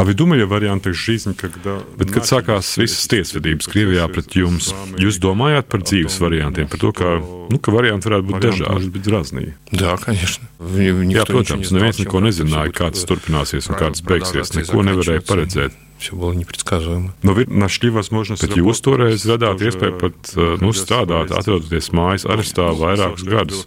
А 0.00 0.04
вы 0.04 0.12
думали 0.12 0.42
о 0.42 0.46
вариантах 0.46 0.94
жизни, 0.94 1.32
когда... 1.32 1.80
Bet, 1.96 2.12
kad 2.12 2.28
sākās 2.28 2.74
visas 2.76 3.08
tiesvedības 3.08 3.64
Krievijā 3.72 4.04
pret 4.12 4.36
jums, 4.36 4.68
jūs 5.00 5.16
domājāt 5.22 5.70
par 5.72 5.80
dzīves 5.88 6.18
variantiem, 6.20 6.68
par 6.68 6.82
to, 6.82 6.90
ka, 6.92 7.14
nu, 7.24 7.56
ka 7.56 7.72
varianti 7.72 8.10
varētu 8.10 8.28
būt 8.28 8.44
dažādi, 8.44 8.90
bet 8.92 9.08
разные? 9.08 9.54
Да, 9.72 9.96
конечно. 9.96 10.44
Jā, 10.60 11.24
protams, 11.24 11.72
neviens 11.72 12.02
neko 12.02 12.20
nezināja, 12.20 12.76
kā 12.76 12.90
tas 12.92 13.08
turpināsies 13.08 13.70
un 13.72 13.80
kā 13.80 13.88
tas 13.94 14.04
beigsies. 14.04 14.52
Neko 14.60 14.84
nevarēja 14.84 15.24
paredzēt. 15.24 15.80
Все 16.00 16.14
было 16.14 16.32
непредсказуемо. 16.32 17.14
Но 17.22 17.32
вы 17.32 17.46
нашли 17.46 17.88
возможность. 17.88 18.44
Bet 18.44 18.52
jūs 18.52 18.82
toreiz 18.84 19.24
radāt 19.24 19.62
iespēju 19.64 19.94
pat 19.96 20.34
nu, 20.60 20.68
strādāt, 20.76 21.32
atrodoties 21.32 21.88
mājas 21.96 22.26
arestā 22.28 22.68
vairākus 22.76 23.24
gadus. 23.24 23.64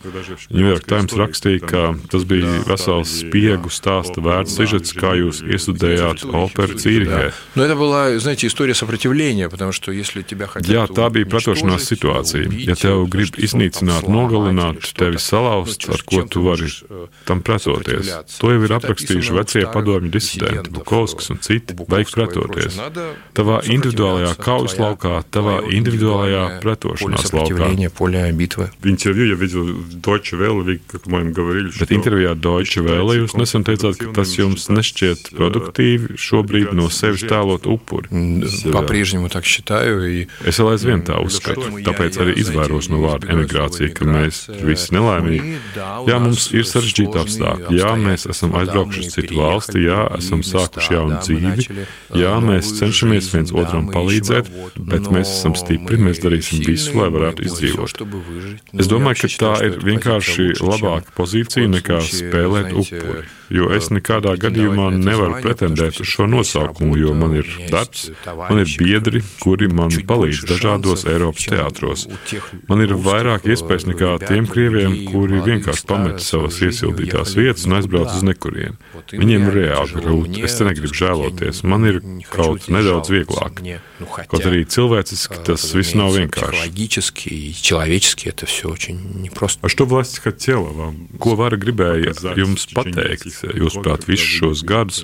New 0.54 0.68
York 0.70 0.86
Times 0.86 1.16
rakstīja, 1.18 1.64
ka 1.66 1.82
tas 2.12 2.28
bija 2.30 2.62
vesels 2.70 3.16
spiegu 3.24 3.74
stāsta 3.74 4.22
vērts 4.22 4.54
sižets, 4.60 4.94
kā 4.94 5.16
jūs 5.18 5.42
iestudējāt 5.42 6.28
operu 6.30 6.78
Cīrihē. 6.78 7.34
Но 7.56 7.66
это 7.66 7.76
была, 7.76 8.20
знаете, 8.20 8.46
история 8.46 8.76
сопротивления, 8.76 9.50
потому 9.50 9.72
что 9.72 9.92
если 9.92 10.22
тебя 10.22 10.46
хотят... 10.46 10.70
Jā, 10.70 10.86
tā 10.86 11.10
bija 11.10 11.26
pretošanās 11.26 11.90
situācija. 11.90 12.46
Ja 12.62 12.78
tev 12.78 13.10
grib 13.10 13.42
iznīcināt, 13.42 14.06
nogalināt, 14.06 14.94
tevi 14.94 15.18
salauzt, 15.18 15.90
ar 15.90 16.06
ko 16.06 16.22
tu 16.30 16.46
vari 16.46 16.70
tam 17.26 17.42
pretoties. 17.42 18.14
To 18.38 18.54
jau 18.54 18.62
ir 18.70 18.78
aprakstījuši 18.78 19.34
vecie 19.34 19.66
padomju 19.74 20.14
disidenti, 20.14 20.70
Bukovskis 20.70 21.34
un 21.34 21.42
citi. 21.42 21.74
Vajag 21.90 22.20
pretoties. 22.25 22.79
Tavā 23.37 23.61
individuālajā 23.71 24.33
kaujas 24.41 24.77
laukā, 24.81 25.15
tavā 25.35 25.59
individuālajā 25.75 26.45
pretošanās 26.65 27.33
laukā. 27.35 27.71
Viņš 28.85 29.07
jau 29.07 29.15
bija 29.15 29.65
Deutsche 30.05 30.39
Welle, 30.41 30.79
kad 30.91 31.07
man 31.13 31.33
gavarīja. 31.37 31.75
Bet 31.81 31.95
intervijā 31.95 32.35
Deutsche 32.39 32.83
Welle 32.85 33.19
jūs 33.21 33.37
nesen 33.39 33.65
teicāt, 33.67 33.99
ka 34.01 34.13
tas 34.21 34.35
jums 34.39 34.69
nešķiet 34.73 35.33
produktīvi 35.37 36.19
šobrīd 36.21 36.73
no 36.77 36.89
sevis 36.93 37.25
tēlot 37.29 37.69
upuri. 37.71 38.09
Es 40.45 40.59
vēl 40.61 40.73
aizvien 40.75 41.05
tā 41.07 41.19
uzskatu, 41.25 41.71
tāpēc 41.87 42.19
arī 42.23 42.37
izvairos 42.43 42.89
no 42.93 43.01
vārda 43.05 43.33
emigrācija, 43.35 43.91
ka 43.97 44.09
mēs 44.09 44.45
visi 44.65 44.95
nelaimīgi. 44.97 45.59
Jā, 46.09 46.19
mums 46.23 46.49
ir 46.55 46.67
sarežģīti 46.69 47.21
apstākļi, 47.23 47.79
jā, 47.81 47.93
mēs 48.01 48.27
esam 48.31 48.55
aizbraukuši 48.59 49.05
uz 49.05 49.11
citu 49.15 49.39
valsti, 49.41 49.85
jā, 49.87 50.01
esam 50.19 50.45
sākuši 50.47 50.95
jaunu 50.97 51.21
dzīvi, 51.25 51.87
jā, 52.19 52.35
mēs 52.45 52.73
cenšamies 52.79 53.31
viens 53.35 53.53
otram 53.55 53.89
palīdzēt, 53.93 54.51
bet 54.91 55.09
mēs 55.15 55.31
esam 55.39 55.57
stipri, 55.59 56.01
mēs 56.01 56.23
darīsim 56.25 56.65
visu, 56.67 56.95
lai 56.99 57.11
varētu 57.15 57.47
izdzīvot. 57.49 58.03
Es 58.79 58.91
domāju, 58.91 59.25
ka 59.25 59.33
tā 59.45 59.55
ir 59.69 59.79
vienkārši 59.85 60.51
labāka 60.63 61.15
pozīcija 61.19 61.71
nekā 61.79 62.01
spēlēt 62.09 62.73
upuri 62.85 63.27
jo 63.55 63.71
es 63.75 63.91
nekādā 63.95 64.35
gadījumā 64.41 64.91
nevaru 64.97 65.41
pretendēt 65.45 66.01
uz 66.03 66.11
šo 66.11 66.27
nosaukumu, 66.31 66.97
jo 67.01 67.15
man 67.19 67.37
ir 67.39 67.49
darbs, 67.73 68.09
man 68.27 68.63
ir 68.63 68.71
biedri, 68.81 69.23
kuri 69.43 69.69
man 69.73 69.95
palīdz 70.09 70.45
dažādos 70.51 71.07
Eiropas 71.11 71.49
teātros. 71.51 72.07
Man 72.69 72.85
ir 72.85 72.95
vairāk 73.07 73.49
iespējas 73.51 73.87
nekā 73.91 74.15
tiem 74.25 74.49
krieviem, 74.51 74.97
kuri 75.11 75.43
vienkārši 75.45 75.87
pamet 75.91 76.23
savas 76.25 76.61
iesildītās 76.65 77.35
vietas 77.39 77.67
un 77.69 77.79
aizbrauc 77.79 78.13
uz 78.15 78.27
nekurienu. 78.27 78.77
Viņiem 79.13 79.49
ir 79.51 79.59
reāli 79.61 80.01
grūti, 80.01 80.45
es 80.47 80.59
te 80.59 80.69
negribu 80.69 80.97
žēloties, 80.99 81.63
man 81.69 81.89
ir 81.91 82.01
kaut 82.33 82.69
nedaudz 82.73 83.13
vieglāk. 83.15 83.63
Kaut 84.31 84.49
arī 84.49 84.65
cilvēciski 84.69 85.43
tas 85.47 85.67
viss 85.77 85.95
nav 85.99 86.15
vienkārši. 86.17 86.71
Ar 89.65 89.77
to 89.79 89.87
valsts, 89.91 90.21
ka 90.25 90.33
ķela, 90.35 90.91
ko 91.23 91.37
vara 91.39 91.59
gribēja 91.61 92.15
jums 92.39 92.67
pateikt? 92.75 93.44
jūsuprāt, 93.44 94.08
visus 94.08 94.30
šos 94.40 94.64
gadus, 94.68 95.04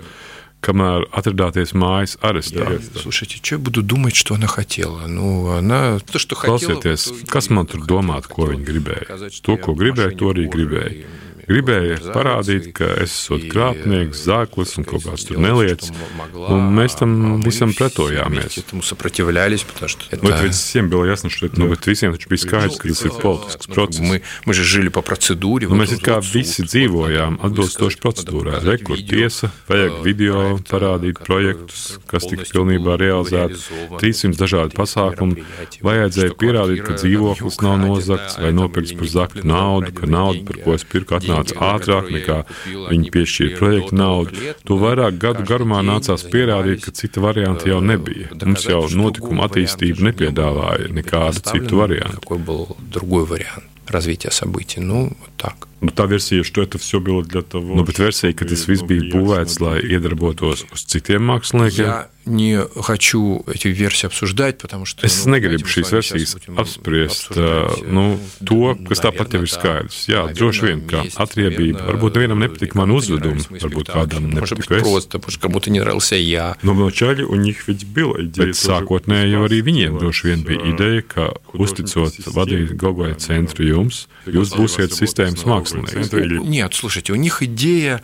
kamēr 0.65 1.05
atradāties 1.13 1.75
mājas 1.77 2.17
arestā? 2.25 2.79
Слушайте, 2.97 3.37
что 3.41 3.55
я 3.55 3.59
буду 3.59 3.83
думать, 3.83 4.15
что 4.15 4.35
она 4.35 4.47
хотела? 4.47 5.07
Ну, 5.07 5.51
она... 5.51 5.99
То, 5.99 6.19
что 6.19 6.35
Klausieties, 6.35 7.27
kas 7.29 7.49
man 7.49 7.67
tur 7.67 7.85
domāt, 7.85 8.27
ko 8.31 8.49
viņa 8.49 8.65
gribēja? 8.65 9.29
To, 9.45 9.57
ko 9.57 9.77
gribēja, 9.77 10.15
to 10.17 10.33
arī 10.33 10.49
gribēja. 10.49 11.05
Gribēja 11.50 11.96
parādīt, 12.14 12.68
ka 12.76 12.86
es 13.02 13.10
esmu 13.10 13.40
krāpnieks, 13.50 14.20
zāklis 14.28 14.76
un 14.78 14.84
kaut 14.86 15.02
kāds 15.02 15.24
tur 15.26 15.40
nelietis. 15.42 15.90
Un 16.38 16.68
mēs 16.76 16.94
tam 17.00 17.40
visam 17.42 17.72
pretojāmies. 17.74 18.60
Nu, 18.70 20.28
bet 20.28 20.36
visiem 20.44 20.90
bija 20.92 21.08
jāsaka, 21.10 21.48
ka 21.50 21.58
nu, 21.58 21.68
visiem 21.74 22.14
taču 22.14 22.30
bija 22.30 22.44
skaidrs, 22.44 22.78
ka 22.78 22.90
tas 22.92 23.02
ir 23.02 23.16
politisks 23.24 23.70
process. 23.70 23.98
Nu, 24.04 25.80
mēs 25.80 25.94
it 25.96 26.04
kā 26.06 26.20
visi 26.22 26.66
dzīvojām 26.68 27.40
atbilstoši 27.48 27.98
procedūrai. 28.04 28.62
Rekur 28.68 29.02
tiesa, 29.10 29.50
vajag 29.66 29.98
video 30.06 30.44
parādīt 30.70 31.18
projektus, 31.26 31.98
kas 32.10 32.30
tika 32.30 32.46
pilnībā 32.46 32.94
realizēti, 33.00 33.58
300 33.98 34.38
dažādi 34.38 34.78
pasākumi. 34.78 35.48
Vajadzēja 35.82 36.38
pierādīt, 36.38 36.86
ka 36.86 37.00
dzīvoklis 37.00 37.60
nav 37.66 37.82
nozagts 37.82 38.38
vai 38.38 38.54
nopirkts 38.54 38.94
par 39.02 39.12
zaktu 39.16 39.46
naudu, 39.50 39.92
ka 39.98 40.10
nauda, 40.10 40.46
par 40.46 40.62
ko 40.62 40.78
es 40.78 40.86
pirku, 40.86 41.18
atnāca 41.18 41.39
nāca 41.39 41.55
ātrāk 41.71 42.11
nekā 42.11 42.37
viņi 42.89 43.11
piešķīra 43.15 43.59
projektu 43.59 43.95
naudu. 43.95 44.31
To 44.67 44.79
vairāk 44.81 45.19
gadu 45.21 45.45
garumā 45.47 45.79
nācās 45.85 46.27
pierādīt, 46.31 46.83
ka 46.85 46.91
cita 46.91 47.23
varianta 47.23 47.69
jau 47.69 47.81
nebija. 47.81 48.33
Mums 48.43 48.67
jau 48.67 48.83
notikuma 48.91 49.47
attīstība 49.47 50.09
nepiedāvāja 50.11 50.91
nekādu 50.91 51.45
citu 51.51 51.79
variantu. 51.79 52.19
развития 53.87 54.31
событий. 54.31 54.79
Ну, 54.79 55.03
вот 55.03 55.29
так. 55.37 55.67
Nu, 55.85 55.91
tā 55.93 56.07
versija, 56.09 56.41
ka 56.41 56.65
tas 56.77 56.87
viss 56.87 57.03
bija 57.03 57.21
для 57.29 57.41
того, 57.45 57.75
nu, 57.77 57.83
bet 57.85 57.99
versija, 58.01 58.33
ka 58.33 58.47
tas 58.47 58.63
viss 58.65 58.81
bija 58.87 59.05
būvēts, 59.11 59.59
lai 59.61 59.77
iedarbotos 59.83 60.65
uz 60.73 60.85
citiem 60.89 61.27
māksliniekiem. 61.29 61.85
Я 61.85 62.07
не 62.25 62.59
хочу 62.81 63.43
эти 63.45 63.67
версии 63.67 64.07
обсуждать, 64.07 64.57
потому 64.57 64.85
что... 64.85 65.05
Es 65.05 65.25
nu, 65.25 65.35
negribu 65.35 65.67
šīs 65.69 65.91
versijas 65.93 66.37
apspriest, 66.57 67.35
nu, 67.85 68.17
to, 68.41 68.73
kas 68.87 69.03
tāpat 69.03 69.35
jau 69.37 69.43
ir 69.45 69.51
skaidrs. 69.51 69.99
Jā, 70.09 70.23
droši 70.33 70.65
vien, 70.65 70.81
ka 70.89 71.03
atriebība, 71.21 71.83
varbūt 71.85 72.17
nevienam 72.17 72.41
nepatika 72.41 72.79
man 72.79 72.95
uzvedumi, 72.95 73.45
varbūt 73.61 73.93
kādam 73.93 74.31
nepatika 74.31 74.79
es. 74.79 74.81
Просто, 74.81 75.19
потому 75.19 75.31
что 75.35 75.41
кому-то 75.41 75.69
не 75.69 75.79
нравился 75.79 76.15
я. 76.15 76.55
Но 76.63 76.73
вначале 76.73 77.25
у 77.25 77.35
них 77.35 77.67
ведь 77.67 77.85
была 77.85 78.23
идея. 78.23 78.47
Bet 78.47 78.57
sākotnēji 78.57 79.35
jau 79.35 79.45
arī 79.45 79.61
viņiem 79.61 80.01
droši 80.01 80.31
vien 80.31 80.41
bija 80.47 80.65
ideja, 80.73 81.05
ka 81.05 81.29
uzticot 81.53 82.17
vadīt 82.33 82.73
Gogoja 82.73 83.19
centru 83.21 83.69
jums, 83.69 84.07
jūs 84.25 84.55
būsiet 84.57 84.97
sistēmas 84.97 85.45
mākslinieks. 85.45 85.68
Нет, 86.45 86.73
слушайте, 86.73 87.13
у 87.13 87.19
них 87.19 87.41
идея 87.43 88.01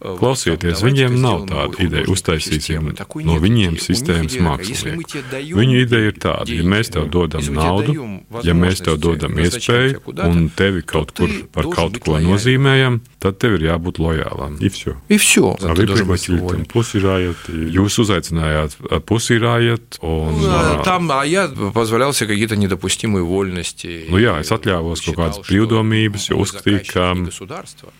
Klausieties, 0.00 0.80
viņiem 0.80 1.18
nav 1.20 1.42
tāda 1.44 1.76
ideja, 1.84 2.06
uztaisīsim 2.08 2.86
no 3.28 3.34
viņiem 3.42 3.74
sistēmas 3.76 4.38
mākslinieku. 4.40 5.20
Viņu 5.58 5.82
ideja 5.82 6.08
ir 6.08 6.16
tāda, 6.16 6.48
ja 6.56 6.64
mēs 6.64 6.88
tev 6.94 7.10
dodam 7.12 7.44
naudu, 7.52 8.06
ja 8.40 8.54
mēs 8.56 8.80
tev 8.86 8.96
dodam 8.96 9.36
iespēju 9.36 10.00
un 10.24 10.48
tevi 10.56 10.80
kaut 10.88 11.12
kur 11.12 11.34
par 11.52 11.68
kaut 11.74 12.00
ko 12.00 12.16
nozīmējam, 12.16 13.02
tad 13.24 13.36
tev 13.36 13.58
ir 13.58 13.66
jābūt 13.68 14.00
lojālam. 14.00 14.56
И 14.60 14.68
все. 14.68 14.96
И 15.08 15.18
все. 15.18 15.56
А 15.60 15.74
вы 15.74 15.86
пригласили 15.86 16.38
там 16.38 16.62
Pussy 16.62 17.00
Riot. 17.00 17.36
Jūs 17.48 17.98
uzaicinājāt 18.00 18.78
Pussy 19.04 19.36
Riot. 19.36 20.00
Un, 20.00 20.40
ну, 20.40 20.82
там, 20.82 21.10
а 21.12 21.24
я 21.26 21.48
позволял 21.48 22.14
себе 22.14 22.28
какие-то 22.28 22.56
недопустимые 22.56 23.22
вольности. 23.22 24.06
Nu 24.08 24.16
jā, 24.16 24.40
es 24.40 24.50
atļāvos 24.50 25.04
kaut 25.04 25.18
kādas 25.18 25.42
brīvdomības, 25.44 26.30
jo 26.30 26.40
uzskatīju, 26.40 26.80
ka 26.88 27.12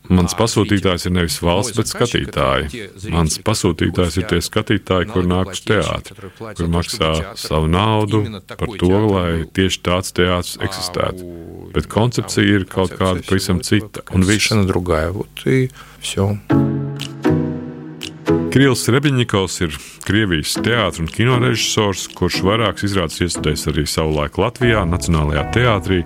mans 0.08 0.36
pasūtītājs 0.38 1.06
ir 1.10 1.14
nevis 1.18 1.36
valsts, 1.44 1.76
bet 1.76 1.92
skatītāji. 1.92 2.88
Mans 3.12 3.36
pasūtītājs 3.44 4.20
ir 4.22 4.28
tie 4.32 4.40
skatītāji, 4.40 5.10
kur 5.12 5.28
nāk 5.28 5.52
uz 5.52 5.60
teātri, 5.68 6.32
kur 6.40 6.72
maksā 6.72 7.12
savu 7.36 7.68
naudu 7.68 8.24
par 8.48 8.72
to, 8.80 8.94
lai 9.12 9.44
tieši 9.52 9.84
tāds 9.84 10.16
teātris 10.16 10.56
eksistētu. 10.64 11.28
Bet 11.76 11.86
koncepcija 11.92 12.56
ir 12.56 12.64
kaut 12.70 12.96
kāda 12.96 13.20
pavisam 13.26 13.60
cita. 13.60 14.02
Un 14.16 14.24
viss 14.26 14.50
ir 14.50 14.64
другая. 14.64 15.10
Вот 15.15 15.47
и 15.47 15.71
все. 15.99 16.37
Krievs 18.55 18.85
Rebiņikovs 18.87 19.57
ir 19.65 19.73
Krievijas 20.07 20.53
teātris 20.63 21.01
un 21.03 21.09
kino 21.11 21.35
režisors, 21.43 22.05
kurš 22.15 22.37
vairākas 22.47 22.85
izrādes 22.87 23.17
iestudējis 23.25 23.67
arī 23.67 23.83
savulaik 23.83 24.37
Latvijā, 24.39 24.85
Nacionālajā 24.87 25.41
teātrī. 25.57 25.97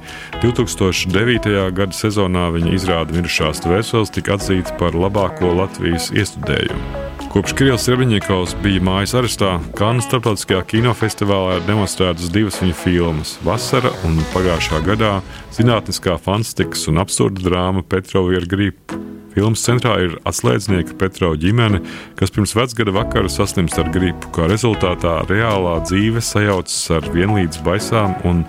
2009. 0.41 1.51
gada 1.77 1.93
sezonā 1.93 2.47
viņa 2.55 2.71
izrāda 2.73 3.13
Mirušās 3.13 3.61
tvēseles 3.61 4.13
tika 4.15 4.33
atzīta 4.39 4.73
par 4.81 4.97
labāko 4.97 5.51
Latvijas 5.59 6.09
iestudējumu. 6.09 7.05
Kopš 7.29 7.53
Kirillis 7.59 7.85
Rebiņikovs 7.93 8.57
bija 8.63 8.81
mājas 8.81 9.13
arestā, 9.21 9.51
Kānu 9.77 10.01
starptautiskajā 10.07 10.63
kinofestivālā 10.73 11.59
ir 11.59 11.69
demonstrētas 11.69 12.33
divas 12.33 12.57
viņa 12.63 12.79
filmas- 12.81 13.35
Vasara 13.45 13.93
un 14.09 14.17
pagājušā 14.33 14.81
gadā 14.89 15.19
zinātniskā 15.53 16.17
fantastikas 16.17 16.89
un 16.89 16.97
absurda 16.97 17.45
drāma 17.45 17.85
Petrova 17.85 18.33
ir 18.41 18.49
gripa. 18.49 19.08
Filmas 19.39 19.61
centrā 19.63 19.93
ir 20.03 20.17
atslēdznieka 20.27 20.97
Petrova 20.99 21.37
ģimene, 21.39 21.77
kas 22.19 22.33
pirms 22.35 22.51
vecgada 22.57 22.91
vakara 22.91 23.29
saslimst 23.31 23.77
ar 23.79 23.87
gripu, 23.93 24.27
kā 24.35 24.49
rezultātā 24.51 25.13
reālā 25.29 25.77
dzīve 25.85 26.19
sajaucas 26.19 26.75
ar 26.97 27.07
vienlīdz 27.13 27.61
baisām 27.63 28.17
un 28.27 28.41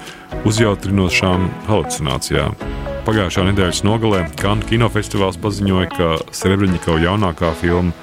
uzjautrinošām 0.51 1.47
halucinācijām. 1.69 2.59
Pagājušā 3.07 3.47
nedēļas 3.53 3.85
nogalē 3.87 4.25
Kanu 4.41 4.67
kinofestivāls 4.67 5.39
paziņoja, 5.39 5.93
ka 5.95 6.11
Srebrenikova 6.35 6.99
jaunākā 7.05 7.53
filma 7.63 7.95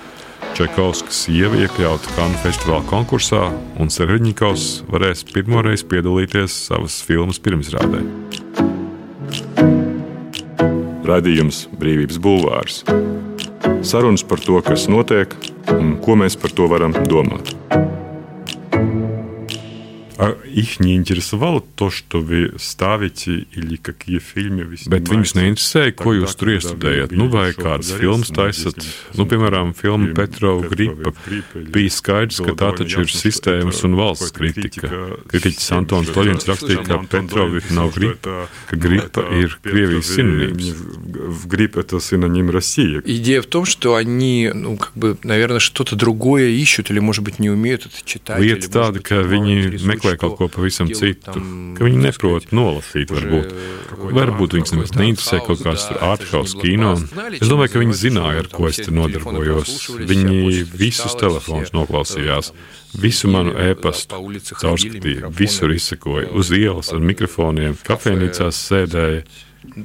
Čekovskas 0.55 1.25
sieva 1.25 1.59
iekļauta 1.65 2.15
Kanu 2.15 2.39
festivāla 2.45 2.87
konkursā, 2.87 3.49
un 3.83 3.91
Serhiņikovs 3.91 4.69
varēs 4.87 5.27
pirmoreiz 5.33 5.83
piedalīties 5.91 6.55
savas 6.69 7.01
filmas 7.03 7.43
pirmizrādē. 7.43 8.05
Radījums 11.07 11.65
Brīvības 11.79 12.17
Bulvārs. 12.19 12.81
Sarunas 13.87 14.25
par 14.27 14.41
to, 14.43 14.59
kas 14.65 14.89
notiek 14.91 15.31
un 15.71 15.95
ko 16.03 16.17
mēs 16.19 16.35
par 16.39 16.51
to 16.55 16.67
varam 16.67 16.95
domāt. 17.07 17.53
А 20.17 20.35
их 20.45 20.79
не 20.79 20.95
интересовало 20.95 21.61
то, 21.61 21.91
что 21.91 22.21
вы 22.21 22.53
ставите 22.57 23.45
или 23.53 23.75
какие 23.75 24.17
фильмы 24.17 24.63
вы 24.63 24.77
снимаете? 24.77 25.05
Bet 25.05 25.11
viņus 25.13 25.33
neinteresēja, 25.37 25.93
ko 25.93 26.13
jūs 26.17 26.33
tur 26.33 26.49
iestudējat. 26.55 27.13
Nu, 27.13 27.27
vai 27.29 27.51
kādas 27.53 27.91
filmas 27.93 28.31
taisat? 28.33 28.81
Nu, 29.13 29.27
piemēram, 29.29 29.75
filma 29.77 30.09
Petrova 30.17 30.65
gripa. 30.71 31.13
Bija 31.53 31.93
skaidrs, 31.93 32.41
ka 32.41 32.55
tā 32.57 32.71
taču 32.79 33.05
ir 33.05 33.13
sistēmas 33.13 33.83
un 33.85 33.93
valsts 33.99 34.33
kritika. 34.33 34.89
Kritiķis 35.29 35.69
Antons 35.77 36.09
Toļins 36.15 36.49
rakstīja, 36.49 36.81
ka 36.87 36.97
Petrova 37.11 37.61
nav 37.77 37.93
gripa, 37.93 38.47
ka 38.71 38.81
gripa 38.87 39.27
ir 39.37 39.53
Krievijas 39.61 40.09
синоним. 40.15 40.57
В 41.27 41.45
грипп 41.47 41.77
это 41.77 41.99
синоним 41.99 42.49
России. 42.49 43.01
Идея 43.05 43.41
в 43.41 43.45
том, 43.45 43.65
что 43.65 43.93
они, 43.95 44.49
ну, 44.53 44.77
как 44.77 44.93
бы, 44.95 45.17
наверное, 45.23 45.59
что-то 45.59 45.95
другое 45.95 46.49
ищут 46.49 46.89
или, 46.89 46.99
может 46.99 47.23
быть, 47.23 47.37
не 47.37 47.49
умеют 47.49 47.85
это 47.85 48.01
читать. 48.03 48.41
Lieta 48.41 48.69
tāda, 48.71 49.01
ka 49.03 49.21
viņi 49.21 49.77
meklē 49.85 50.06
meklē 50.07 50.17
kaut 50.19 50.37
ko 50.37 50.47
pavisam 50.51 50.89
citu, 50.93 51.41
ka 51.77 51.85
viņi 51.85 51.99
neprot 52.05 52.51
nolasīt, 52.55 53.11
varbūt. 53.11 53.53
Varbūt 54.17 54.55
viņus 54.57 54.73
nemaz 54.75 54.93
neinteresē 54.95 55.39
kaut 55.45 55.63
kāds 55.65 55.87
ārkārtas 55.91 56.55
kino. 56.61 56.93
Es 57.37 57.47
domāju, 57.49 57.73
ka 57.73 57.81
viņi 57.83 57.97
zināja, 57.97 58.43
ar 58.43 58.49
ko 58.51 58.67
es 58.69 58.79
te 58.81 58.93
nodarbojos. 58.93 59.73
Viņi 60.07 60.63
visus 60.77 61.17
telefonus 61.19 61.73
noklausījās. 61.75 62.53
Visu 62.97 63.29
manu 63.29 63.51
e-pastu 63.59 64.21
caurskatīja, 64.61 65.31
visur 65.35 65.73
izsakoja, 65.75 66.29
uz 66.31 66.53
ielas 66.55 66.93
ar 66.95 67.03
mikrofoniem, 67.03 67.75
kafejnīcās 67.87 68.61
sēdēja. 68.69 69.25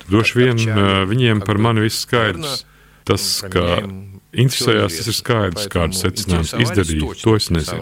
Droši 0.06 0.38
vien 0.38 0.62
viņiem 1.10 1.42
par 1.44 1.58
mani 1.58 1.88
viss 1.88 2.06
skaidrs. 2.06 2.62
Tas, 3.02 3.24
ka 3.50 3.82
interesējās, 4.37 4.97
tas 4.99 5.07
ir 5.09 5.15
skaidrs, 5.17 5.67
kādas 5.71 6.01
secinājumus 6.03 6.53
izdarīja. 6.63 7.13
To 7.23 7.35
es 7.37 7.49
nezinu. 7.53 7.81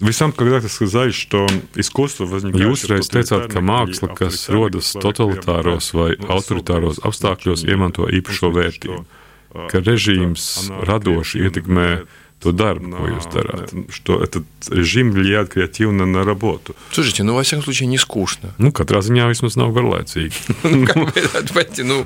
Вы 0.00 0.12
сам 0.12 0.32
когда-то 0.32 0.68
сказали, 0.68 1.10
что 1.10 1.46
искусство 1.74 2.26
возникает... 2.26 2.62
Jūs 2.66 2.86
reiz 2.88 3.08
teicāt, 3.12 3.48
ka 3.52 3.60
māksla, 3.60 4.14
kas 4.16 4.48
rodas 4.48 4.92
totalitāros 4.92 5.92
vai 5.94 6.16
autoritāros 6.16 7.02
apstākļos, 7.02 7.64
iemanto 7.68 8.08
īpašo 8.08 8.52
vērtību, 8.54 9.04
ka 9.70 9.82
režīms 9.84 10.70
radoši 10.88 11.46
ietekmē 11.46 11.88
то 12.39 12.51
даром, 12.51 12.93
ko 12.93 13.07
jūs 13.09 13.25
darāt. 13.33 13.73
Что 13.89 14.21
этот 14.21 14.45
режим 14.69 15.11
влияет 15.11 15.49
креативно 15.49 16.05
на 16.05 16.23
работу. 16.23 16.75
Слушайте, 16.91 17.23
ну, 17.23 17.33
во 17.33 17.41
всяком 17.41 17.63
случае, 17.63 17.87
не 17.87 17.97
скучно. 17.97 18.53
Nu, 18.61 18.69
katrā 18.71 19.01
ziņā 19.01 19.25
vismaz 19.31 19.57
nav 19.57 19.73
garlaicīgi. 19.73 20.37
ну, 21.83 22.05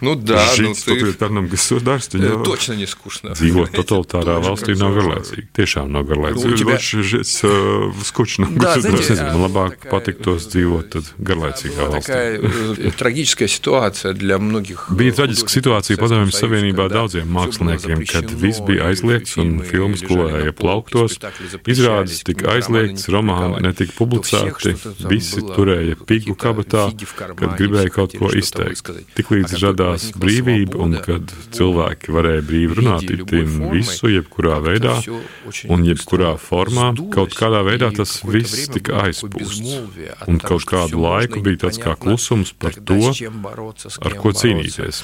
ну, 0.00 0.14
да. 0.14 0.54
Жить 0.54 0.78
с 0.78 0.84
тоталитарным 0.84 1.48
государством. 1.48 2.44
Точно 2.44 2.74
не 2.74 2.86
скучно. 2.86 3.34
Dzīvot 3.34 3.74
totalitārā 3.74 4.38
valstī 4.38 4.78
nav 4.78 4.94
garlaicīgi. 4.94 5.48
Tiešām 5.50 5.90
nav 5.90 6.06
garlaicīgi. 6.06 6.62
Лучше 6.62 7.02
жить 7.02 7.42
в 7.42 8.04
скучном 8.04 8.54
государстве. 8.54 9.16
Man 9.32 9.42
labāk 9.42 9.88
patiktos 9.90 10.46
dzīvot 10.52 10.94
tad 10.94 11.10
garlaicīgā 11.18 11.88
valstī. 11.90 12.92
Traģiskā 12.98 13.48
situācija 13.50 14.14
для 14.14 14.38
многих. 14.38 14.86
Bija 14.94 15.14
traģiska 15.18 15.50
situācija 15.50 15.98
padomju 15.98 16.34
savienībā 16.34 16.86
daudziem 16.92 17.26
māksliniekiem, 17.34 18.06
kad 18.06 18.30
viss 18.42 18.62
bija 18.66 18.90
aizliegts 18.92 19.38
un 19.42 19.58
filmas 19.72 20.04
gulēja 20.06 20.52
plauktos, 20.56 21.18
izrādes 21.70 22.22
tika 22.26 22.56
aizliegts, 22.56 23.08
romāni 23.12 23.62
netika 23.66 23.96
publicēti, 23.98 24.74
visi 25.10 25.42
turēja 25.48 25.98
pigu 26.08 26.36
kabatā, 26.38 26.88
kad 27.38 27.56
gribēja 27.58 27.92
kaut 27.94 28.16
ko 28.18 28.32
izteikt. 28.36 28.92
Tiklīdz 29.16 29.56
radās 29.62 30.10
brīvība 30.18 30.80
un 30.82 30.98
kad 31.02 31.32
cilvēki 31.56 32.14
varēja 32.14 32.44
brīvi 32.48 32.78
runāt 32.80 33.08
itin 33.08 33.58
visu, 33.72 34.10
jebkurā 34.12 34.58
veidā 34.64 34.98
un 35.72 35.86
jebkurā 35.86 36.34
formā, 36.40 36.92
kaut 37.14 37.36
kādā 37.38 37.62
veidā 37.66 37.92
tas 37.96 38.18
viss 38.26 38.68
tika 38.72 39.06
aizpūsts. 39.06 39.76
Un 40.28 40.40
kaut 40.42 40.66
kādu 40.68 41.00
laiku 41.02 41.42
bija 41.44 41.64
tāds 41.66 41.80
kā 41.82 41.96
klusums 41.98 42.52
par 42.52 42.76
to, 42.76 43.00
ar 44.02 44.16
ko 44.20 44.32
cīnīties. 44.36 45.02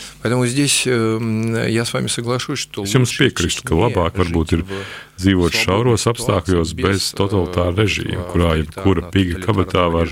Es 2.84 2.94
jums 2.94 3.14
piekrītu, 3.18 3.64
ka 3.68 3.78
labāk 3.78 4.18
varbūt 4.20 4.54
ir 4.56 4.57
ir 4.58 5.07
dzīvot 5.21 5.55
šauros 5.55 6.07
apstākļos 6.09 6.73
bez 6.77 7.09
totalitāra 7.17 7.73
režīma, 7.77 8.25
kurā 8.31 8.55
jebkura 8.59 9.05
piga 9.13 9.39
kabatā 9.43 9.85
var 9.93 10.11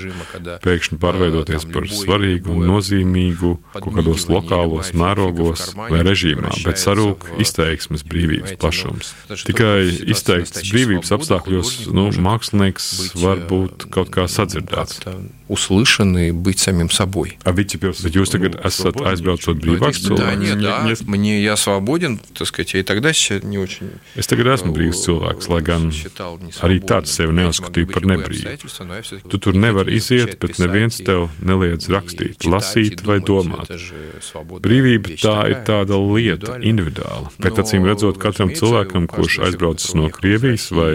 pēkšņi 0.63 0.99
pārveidoties 1.01 1.67
par 1.73 1.89
svarīgu 1.91 2.55
un 2.55 2.67
nozīmīgu 2.69 3.53
kaut 3.77 3.91
kādos 3.97 4.27
lokālos 4.31 4.93
mērogos 4.97 5.71
vai 5.79 6.03
režīmā, 6.07 6.53
bet 6.65 6.81
sarūk 6.81 7.27
izteiksmes 7.41 8.05
brīvības 8.07 8.57
plašums. 8.61 9.13
Tikai 9.47 9.89
izteikts 10.13 10.63
brīvības 10.69 11.13
apstākļos 11.17 11.75
nu, 11.95 12.09
mākslinieks 12.29 12.91
var 13.21 13.45
būt 13.51 13.89
kaut 13.93 14.13
kā 14.13 14.27
sadzirdēts. 14.31 15.05
услышаны, 15.51 16.31
быть 16.31 16.59
самим 16.59 16.89
собой. 16.89 17.37
А 17.43 17.51
ведь 17.51 17.73
теперь 17.73 17.91
Bet 17.91 18.15
jūs 18.15 18.31
tagad 18.31 18.55
esat 18.63 18.95
aizbraucis 19.03 19.57
brīvāks 19.59 19.99
cilvēks? 19.99 20.23
Да, 20.23 20.35
нет, 20.35 20.61
да. 20.61 20.87
Мне 21.05 21.43
я 21.43 21.57
свободен, 21.57 22.21
так 22.33 22.47
сказать, 22.47 22.73
я 22.73 22.79
и 22.79 22.83
тогда 22.83 23.11
не 23.43 23.57
очень... 23.59 23.91
Es 24.15 24.27
tagad 24.31 24.47
esmu 24.47 24.71
brīvs 24.95 25.03
cilvēks, 25.05 25.49
lai 25.51 25.61
gan 25.65 25.87
arī 26.65 26.79
tāds 26.83 27.13
sevi 27.17 27.35
neuzskatīju 27.37 27.89
par 27.91 28.07
nebrīvu. 28.09 28.55
Tu 29.31 29.39
tur 29.41 29.57
nevar 29.57 29.89
iziet, 29.91 30.37
bet 30.41 30.59
neviens 30.61 30.99
tev 31.05 31.29
neliedz 31.43 31.89
rakstīt, 31.91 32.47
lasīt 32.47 33.03
vai 33.07 33.19
domāt. 33.23 33.71
Brīvība 34.63 35.17
tā 35.21 35.37
ir 35.51 35.61
tāda 35.67 35.99
lieta, 36.01 36.57
individuāla, 36.71 37.31
bet 37.41 37.61
acīm 37.63 37.87
redzot 37.87 38.19
katram 38.21 38.53
cilvēkam, 38.55 39.07
kurš 39.11 39.39
aizbraucis 39.47 39.95
no 39.97 40.09
Krievijas 40.13 40.69
vai 40.75 40.91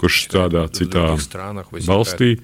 kurš 0.00 0.22
strādā 0.26 0.66
citā 0.76 1.08
valstī, 1.86 2.36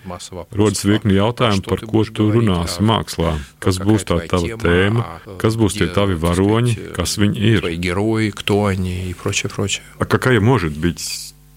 rodas 0.57 0.85
virkni 0.89 1.19
jautājumu, 1.19 1.65
par 1.69 1.85
ko 1.89 2.05
tu 2.09 2.29
runāsi 2.35 2.85
mākslā, 2.87 3.37
kas 3.63 3.81
būs 3.83 4.07
tā 4.09 4.23
tava 4.31 4.59
tēma, 4.63 5.07
kas 5.43 5.59
būs 5.61 5.79
tie 5.79 5.89
tavi 5.93 6.19
varoņi, 6.19 6.79
kas 6.97 7.19
viņi 7.21 7.39
ir. 7.53 7.61
А 9.99 10.05
какая 10.05 10.41
может 10.41 10.77
быть 10.77 10.86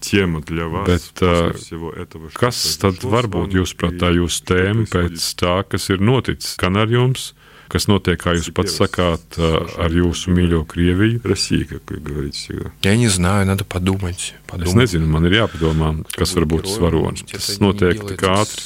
tēma 0.06 0.42
для 0.46 0.66
вас? 0.70 0.86
Bet, 0.86 1.22
uh, 1.22 2.30
kas 2.36 2.78
tad 2.82 3.02
var 3.04 3.28
būt, 3.30 3.56
jūsuprāt, 3.58 3.98
tā 4.00 4.12
jūsu 4.14 4.44
tēma 4.46 4.86
pēc 4.90 5.26
tā, 5.40 5.58
kas 5.68 5.90
ir 5.90 6.02
noticis 6.04 6.56
gan 6.60 6.78
ar 6.80 6.90
jums, 6.92 7.32
kas 7.72 7.88
notiek, 7.90 8.18
kā 8.20 8.36
jūs 8.36 8.52
pats 8.54 8.76
sakāt, 8.78 9.38
ar 9.38 9.90
jūsu 9.90 10.34
mīļo 10.34 10.62
Krieviju? 10.70 11.20
Россия, 11.24 11.64
как 11.64 11.90
вы 11.90 11.98
говорите 11.98 12.38
всегда. 12.38 12.70
Я 12.82 12.96
не 12.96 13.08
знаю, 13.08 13.46
надо 13.46 13.64
подумать. 13.64 14.34
подумать. 14.46 14.68
Es 14.68 14.74
nezinu, 14.74 15.06
man 15.06 15.26
ir 15.26 15.42
jāpadomā, 15.42 16.04
kas 16.14 16.34
var 16.34 16.46
būt 16.46 16.70
svaronis. 16.70 17.26
Tas 17.26 17.58
notiek 17.58 17.98
tik 17.98 18.22
ātri. 18.22 18.62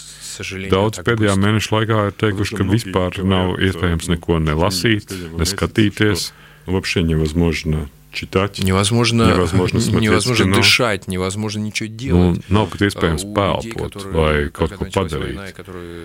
Daudz 0.70 1.02
pēdējā 1.04 1.34
mēneša 1.36 1.72
laikā 1.74 1.96
ir 2.08 2.14
teikuši, 2.16 2.56
ka 2.56 2.64
vispār 2.64 3.18
nav 3.24 3.58
iespējams 3.60 4.08
neko 4.08 4.38
nelasīt, 4.40 5.12
neskatīties. 5.36 6.32
Вообще 6.66 7.02
невозможно 7.02 7.88
читать. 8.14 8.58
Невозможно, 8.58 9.28
невозможно, 9.28 9.78
невозможно 10.00 10.54
дышать, 10.54 11.08
невозможно 11.08 11.60
ничего 11.60 11.88
делать. 11.88 12.42
Nu, 12.48 12.60
nav 12.60 12.70
pat 12.70 12.82
iespējams 12.86 13.24
pelpot 13.34 13.94
vai 14.12 14.50
kaut 14.54 14.74
ko 14.78 14.86
padarīt. 14.90 15.38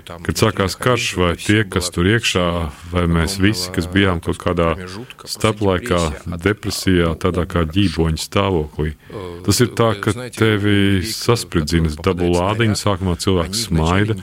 Kad 0.06 0.38
sākās 0.38 0.78
karš, 0.78 1.08
vai 1.18 1.34
tie, 1.40 1.64
kas 1.66 1.90
tur 1.94 2.08
iekšā, 2.10 2.46
vai 2.94 3.06
mēs 3.10 3.38
visi, 3.42 3.72
kas 3.74 3.90
bijām 3.92 4.22
kaut 4.24 4.40
kādā 4.42 4.76
starplaikā, 5.26 6.02
depresijā, 6.42 7.16
tādā 7.20 7.46
kā 7.50 7.66
ģīboņa 7.66 8.22
stāvoklī. 8.22 8.96
Tas 9.46 9.62
ir 9.66 9.74
tā, 9.78 9.92
ka 9.98 10.14
tevi 10.36 11.02
saspridzina 11.10 11.94
dabu 12.06 12.30
lādiņu, 12.34 12.78
sākumā 12.80 13.18
cilvēks 13.22 13.68
smaida, 13.70 14.18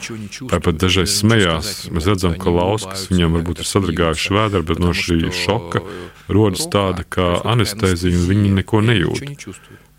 tāpat 0.50 0.80
dažreiz 0.82 1.18
smējās. 1.18 1.74
Mēs 1.92 2.11
redzam, 2.11 2.38
ka 2.38 2.54
lauskas 2.54 3.08
viņam 3.11 3.38
varbūt 3.38 3.62
ir 3.62 3.70
sadragājuši 3.74 4.38
vēdru, 4.38 4.66
bet 4.70 4.82
no 4.82 4.94
šī 4.96 5.22
šoka 5.35 5.82
rodas 6.31 6.67
tāda 6.71 7.05
kā 7.07 7.27
anestēzija, 7.47 8.17
un 8.19 8.31
viņi 8.31 8.53
neko 8.61 8.81
nejūt. 8.85 9.37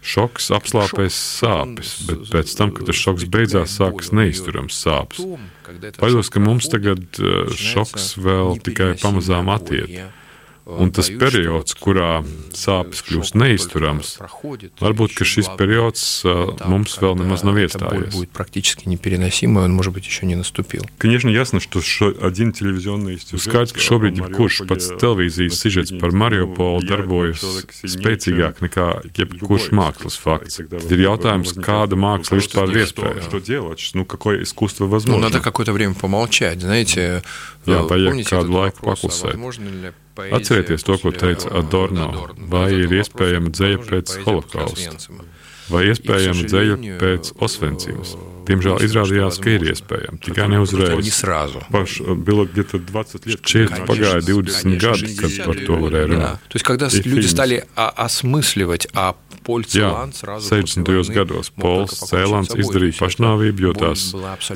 Šoks 0.09 0.53
apslāpēs 0.55 1.17
sāpes, 1.41 1.97
bet 2.07 2.29
pēc 2.31 2.53
tam, 2.57 2.71
kad 2.77 2.87
tas 2.89 3.01
šoks 3.01 3.27
beidzās, 3.35 3.75
sākas 3.81 4.13
neizturams 4.15 4.79
sāpes. 4.79 5.25
Baidos, 5.99 6.31
ka 6.31 6.41
mums 6.41 6.71
tagad 6.71 7.19
šoks 7.59 8.13
vēl 8.23 8.61
tikai 8.65 8.93
pamazām 9.03 9.51
attiek. 9.53 9.99
Un 10.68 10.94
tas 10.96 11.10
periods, 11.20 11.76
kurā 11.76 12.24
sāpes 12.56 13.02
kļūst 13.04 13.36
neizturams, 13.36 14.14
varbūt 14.80 15.20
šis 15.28 15.50
periods 15.60 16.24
mums 16.72 16.96
vēl 17.04 17.18
nemaz 17.20 17.44
nav 17.44 17.60
iestājies. 17.60 18.16
Конечно, 20.98 21.30
ясно, 21.30 21.60
что 21.60 22.16
один 22.22 22.54
телевизионный 22.54 23.20
Skaidrs, 23.20 23.76
ka 23.76 23.84
šobrīd 23.84 24.16
jebkurš 24.22 24.64
pats 24.70 24.88
televīzijas 25.04 25.60
sižets 25.60 25.92
par 26.00 26.16
Mariupolu 26.16 26.80
darbojas 26.88 27.44
spēcīgāk 27.84 28.64
nekā 28.64 28.88
jebkurš 29.20 29.68
mākslas 29.76 30.16
fakts. 30.16 30.64
Tad 30.64 30.96
ir 30.96 31.04
jautājums, 31.04 31.58
kāda 31.60 32.00
māksla 32.00 32.40
vispār 32.40 32.72
ir 32.72 32.86
iespējama. 32.88 33.28
Что 33.28 33.44
делать? 33.44 33.84
Ну, 33.94 34.06
какое 34.06 34.44
искусство 34.44 34.88
возможно? 34.88 35.20
Ну, 35.20 35.28
надо 35.28 35.44
какое-то 35.44 35.74
время 35.74 35.94
помолчать, 35.94 36.62
знаете. 36.62 37.22
Jā, 37.64 37.84
vajag 37.88 38.24
kādu 38.28 38.52
laiku 38.52 38.84
paklusēt. 38.84 39.40
Atcerieties 40.19 40.83
to, 40.83 40.99
ko 40.99 41.13
teica 41.15 41.53
Adorno, 41.61 42.09
vai 42.51 42.73
ir 42.75 42.95
iespējama 43.01 43.53
dzēja 43.55 43.79
pēc 43.87 44.17
holokausta, 44.25 44.97
vai 45.71 45.85
iespējama 45.93 46.49
dzēja 46.49 46.81
pēc 47.03 47.33
osvencības. 47.39 48.17
Diemžēl 48.49 48.81
izrādījās, 48.87 49.37
ka 49.45 49.51
ir 49.53 49.67
iespējams, 49.75 50.23
tikai 50.25 50.47
ne 50.49 50.59
uzreiz. 50.65 51.21
Uh, 51.21 52.15
Šķiet, 53.37 53.75
pagāja 53.91 54.23
20 54.25 54.79
gadi, 54.81 55.11
kad 55.19 55.35
par 55.45 55.61
to 55.69 55.75
varēja 55.85 56.09
runāt 56.15 56.49
То 59.48 59.58
есть, 59.60 59.74
когда 59.74 60.06
люди 60.06 60.14
стали 60.14 60.24
осмысливать, 60.24 60.24
а 60.24 60.38
Jā, 60.38 60.40
60. 60.40 61.10
gados 61.14 61.52
Pols 61.58 61.92
Cēlants 62.08 62.54
izdarīja 62.56 62.96
pašnāvību, 62.96 63.60
jo 63.60 63.74
tās 63.74 64.14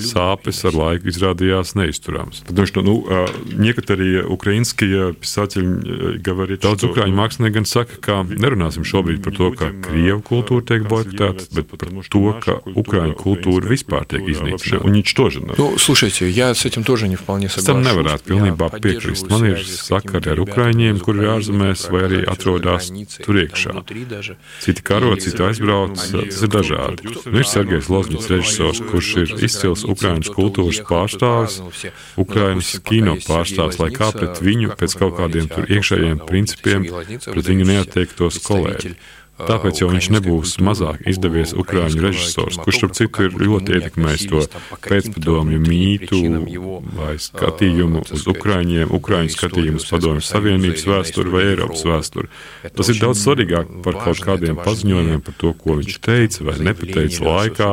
sāpes 0.08 0.63
ar 0.63 0.73
laiku 0.73 1.10
изрādījās 1.12 1.75
neizturams. 1.75 2.43
Потому 2.47 2.67
что, 2.67 2.82
ну, 2.82 3.03
некоторые 3.51 4.23
украинские 4.25 5.13
писатели 5.13 6.17
говорят, 6.17 6.62
Daudz 6.62 6.84
ukrāņu 6.88 7.15
mākslinieki 7.19 7.53
gan 7.53 7.65
saka, 7.65 7.97
ka 7.99 8.23
nerunāsim 8.23 8.84
šobrīd 8.88 9.23
par 9.23 9.34
to, 9.36 9.51
ka 9.51 9.71
krievu 9.75 10.21
kultūra 10.23 10.63
tiek 10.63 10.88
boikotēta, 10.88 11.47
bet 11.51 11.67
par 11.67 11.80
to, 12.08 12.23
ka 12.39 12.60
ukrāņu 12.63 13.15
kultūra 13.19 13.67
vispār 13.67 14.06
tiek 14.08 14.23
iznīcināta. 14.23 14.86
Уничтожена. 14.88 15.56
Ну, 15.58 15.77
слушайте, 15.77 16.30
я 16.30 16.53
с 16.53 16.65
этим 16.65 16.84
тоже 16.84 17.08
не 17.08 17.15
вполне 17.17 17.47
Es 17.47 17.56
tam 17.65 17.84
соглашусь. 17.84 17.91
nevarētu 17.91 18.23
pilnībā 18.23 18.80
piekrist. 18.80 19.30
Man 19.30 19.45
ir 19.51 19.60
sakari 19.65 20.32
ar 20.32 20.39
ukrāņiem, 20.39 20.99
kuri 21.03 21.25
ir 21.25 21.30
ārzemēs 21.36 21.89
vai 21.91 22.01
arī 22.08 22.23
atrodas 22.23 22.88
tur 23.23 23.36
iekšā. 23.36 23.75
Citi 24.62 24.81
karo, 24.87 25.14
citi 25.21 25.42
aizbrauc, 25.45 25.97
tas 25.97 26.42
ir 26.42 26.53
dažādi. 26.53 27.12
Nu, 27.27 27.38
ir 27.40 27.49
Sergejs 27.49 27.90
Lozņits, 27.92 28.29
režisors, 28.33 28.83
kurš 28.90 29.11
ir 29.23 29.35
izcils 29.49 29.87
Ukraiņas 29.88 30.33
kultūras 30.35 30.83
pārstāvis, 30.88 31.61
Ukraiņas 32.21 32.75
kino 32.88 33.16
pārstāvis, 33.23 33.81
lai 33.83 33.90
kā 33.95 34.12
pret 34.16 34.42
viņu 34.45 34.77
pēc 34.79 34.99
kaut 35.01 35.18
kādiem 35.21 35.51
tur 35.53 35.68
iekšējiem 35.71 36.23
principiem, 36.29 36.87
pret 37.29 37.53
viņu 37.53 37.68
neattiektos 37.73 38.42
kolēģi. 38.47 38.97
Tāpēc 39.41 39.84
jau 39.84 39.88
viņš 39.91 40.08
nebūs 40.15 40.56
mazāk 40.65 41.03
izdevies 41.10 41.51
ukrāņu 41.53 42.01
režisors, 42.01 42.58
kurš 42.58 42.80
starp 42.80 42.95
citu 42.97 43.27
ir 43.27 43.36
ļoti 43.38 43.75
ietekmējis 43.77 44.23
to 44.32 44.41
pēcpadomju 44.82 45.60
mītu 45.62 46.21
vai 46.97 47.13
skatījumu 47.21 48.01
uz 48.17 48.25
ukrāņiem, 48.34 48.89
ukrāņu 48.97 49.36
skatījumu 49.36 49.82
uz 49.82 49.86
padomju 49.91 50.25
Savienības 50.25 50.88
vēsturi 50.89 51.34
vai 51.36 51.43
Eiropas 51.51 51.86
vēsturi. 51.86 52.32
Tas 52.65 52.91
ir 52.93 52.99
daudz 53.03 53.21
svarīgāk 53.21 53.77
par 53.86 54.01
kaut 54.08 54.23
kādiem 54.25 54.58
paziņojumiem 54.63 55.21
par 55.30 55.38
to, 55.43 55.53
ko 55.62 55.77
viņš 55.84 56.01
teica 56.10 56.49
vai 56.49 56.58
nepateica 56.71 57.30
laikā, 57.30 57.71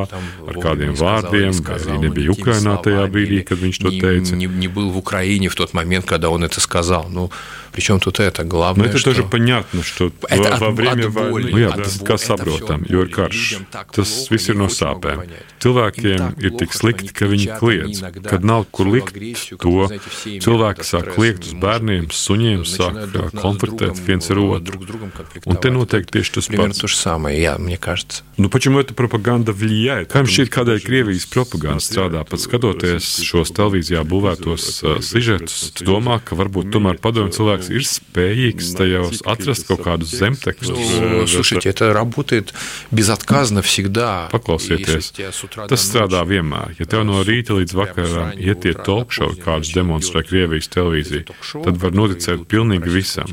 ar 0.53 0.63
kādiem 0.69 0.93
vārdiem, 1.01 1.57
vai 1.65 1.81
arī 1.81 2.01
nebija 2.05 2.37
Ukrainā 2.37 2.77
tajā 2.85 3.09
brīdī, 3.09 3.41
kad 3.49 3.65
viņš 3.65 3.83
to 3.87 3.97
teica. 3.97 4.37
Не, 4.37 4.53
не 4.53 4.69
был 4.69 4.91
в 4.91 4.99
Украине 4.99 5.49
в 5.49 5.57
тот 5.57 5.73
момент, 5.73 6.05
когда 6.05 6.29
он 6.29 6.45
это 6.45 6.61
сказал. 6.61 7.09
Ну, 7.09 7.31
причем 7.73 7.99
тут 8.01 8.21
это 8.21 8.45
главное, 8.45 8.85
Но 8.87 8.91
это 8.91 8.99
что... 8.99 9.11
тоже 9.11 9.25
понятно, 9.25 9.83
что 9.83 10.13
Это 10.29 10.51
во, 10.53 10.57
во 10.59 10.69
от- 10.69 10.75
время 10.75 11.07
от 11.07 11.13
боли. 11.13 11.31
войны... 11.31 11.51
Nu, 11.51 11.59
jā, 11.59 11.69
От 11.69 11.81
tas 11.85 11.97
ir 11.97 11.99
боли. 12.01 12.09
kā 12.09 12.15
Это 12.15 12.27
saprotam, 12.27 12.81
всё 12.85 12.93
jo 12.93 13.03
ir 13.05 13.11
karš. 13.11 13.51
людям 13.53 13.67
так 13.71 13.93
Tas 13.93 14.09
плохо, 14.15 14.35
viss 14.35 14.49
ir 14.49 14.53
я 14.53 14.55
no 14.55 14.59
не 14.61 14.67
очень 14.67 14.87
могу 14.87 15.01
sāpēm. 15.01 15.17
понять. 15.17 15.45
Cilvēkiem 15.61 16.05
Им 16.05 16.19
так 16.19 16.39
ir 16.39 16.51
tik 16.51 16.69
плохо, 16.71 16.79
slikti, 16.79 17.13
ka 17.15 17.25
они 17.25 17.35
viņi 17.35 17.45
кричат, 17.45 17.61
kliedz. 17.61 17.85
они 17.85 17.95
иногда 17.95 18.31
Kad 18.31 18.45
nav 18.45 18.65
kur 18.71 18.85
свою 18.87 18.95
likt 18.95 19.09
агрессию, 19.17 19.59
как 19.59 19.67
to, 19.67 19.71
вы 19.75 19.87
знаете, 19.87 20.11
все 20.11 20.29
имеют 20.31 20.45
cilvēki 20.45 20.81
этот 20.81 20.87
sāk 20.95 21.01
стресс, 21.03 21.15
kliegt 21.15 21.41
uz 21.45 21.53
может, 21.53 21.65
bērniem, 21.65 22.05
suņiem, 22.11 22.61
sāk 22.65 22.93
начинают 22.95 23.13
друг 23.13 23.33
на- 23.33 23.41
konfliktēt 23.41 23.97
с 23.97 24.01
viens 24.01 24.25
ar 24.31 24.35
другом, 24.37 24.57
otru. 24.59 24.65
друг 24.65 24.83
с 24.83 24.87
другом 24.87 25.09
Un 25.09 25.13
te 25.13 25.17
конфликтовать. 25.17 25.73
notiek 25.75 26.05
tieši 26.11 26.31
tas 26.35 26.47
Примерно 26.49 26.73
pats. 26.75 26.81
то 26.81 26.87
же 26.87 26.97
самое, 26.97 27.41
я, 27.41 27.59
мне 27.59 27.77
кажется. 27.79 28.23
Ну 28.37 28.49
почему 28.49 28.79
эта 28.79 28.95
пропаганда 28.95 29.53
влияет? 29.53 30.13
Kā 30.13 30.21
jums 30.23 30.31
šķiet, 30.37 30.49
kādēļ 30.51 30.81
Krievijas 30.85 31.27
propaganda 31.27 31.81
strādā? 31.81 32.25
Pat 32.29 32.41
skatoties 32.41 33.23
šos 33.25 33.51
televīzijā 33.53 34.05
būvētos 34.05 34.83
uh, 34.85 35.01
sižetus, 35.01 35.73
tu 35.75 35.85
domā, 35.85 36.21
ka 36.25 36.37
varbūt 36.37 36.71
tomēr 36.71 36.99
padomju 36.99 37.33
cilvēks 37.59 37.71
ir 37.75 37.87
spējīgs 37.89 38.73
tajos 38.79 39.23
atrast 39.27 39.69
kaut 39.69 39.85
kādus 39.87 40.15
zemtekstus. 40.15 40.79
Ну, 41.01 41.27
слушайте, 41.27 41.69
это 41.69 41.93
работает 41.93 42.55
безотказно 42.91 43.63
всегда. 43.63 44.29
Paklausieties, 44.33 44.97
Если 44.97 45.15
тебя 45.15 45.33
с 45.33 45.45
утра 45.45 45.67
tas 45.67 45.69
до 45.69 45.77
strādā 45.77 46.21
ночи, 46.23 46.35
vienmēr. 46.35 46.75
Ja 46.79 46.87
tev 46.87 47.05
no 47.05 47.23
rīta 47.25 47.57
līdz 47.59 47.75
vakaram 47.77 48.33
ietiet 48.39 48.83
talkšovi, 48.87 49.41
kādus 49.43 49.75
demonstrē 49.75 50.25
Krievijas 50.27 50.69
televīzija, 50.73 51.29
tad 51.65 51.81
var 51.83 51.95
noticēt 51.95 52.47
pilnīgi 52.51 52.91
visam. 52.91 53.31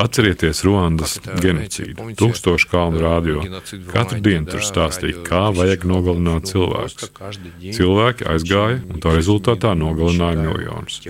Atcerieties 0.00 0.62
Ruandas 0.64 1.18
genocīdu, 1.42 2.14
tūkstošu 2.16 2.70
kalnu 2.70 3.02
rādio. 3.02 3.42
Katru 3.92 4.20
dienu 4.24 4.48
tur 4.48 4.64
stāstīja, 4.64 5.20
kā 5.26 5.50
vajag 5.52 5.84
nogalināt 5.88 6.48
cilvēkus. 6.48 7.10
Cilvēki 7.76 8.28
aizgāja 8.32 8.80
un 8.88 9.02
tā 9.02 9.12
rezultātā 9.16 9.74
nogalināja 9.76 10.40
miljonus. 10.40 11.00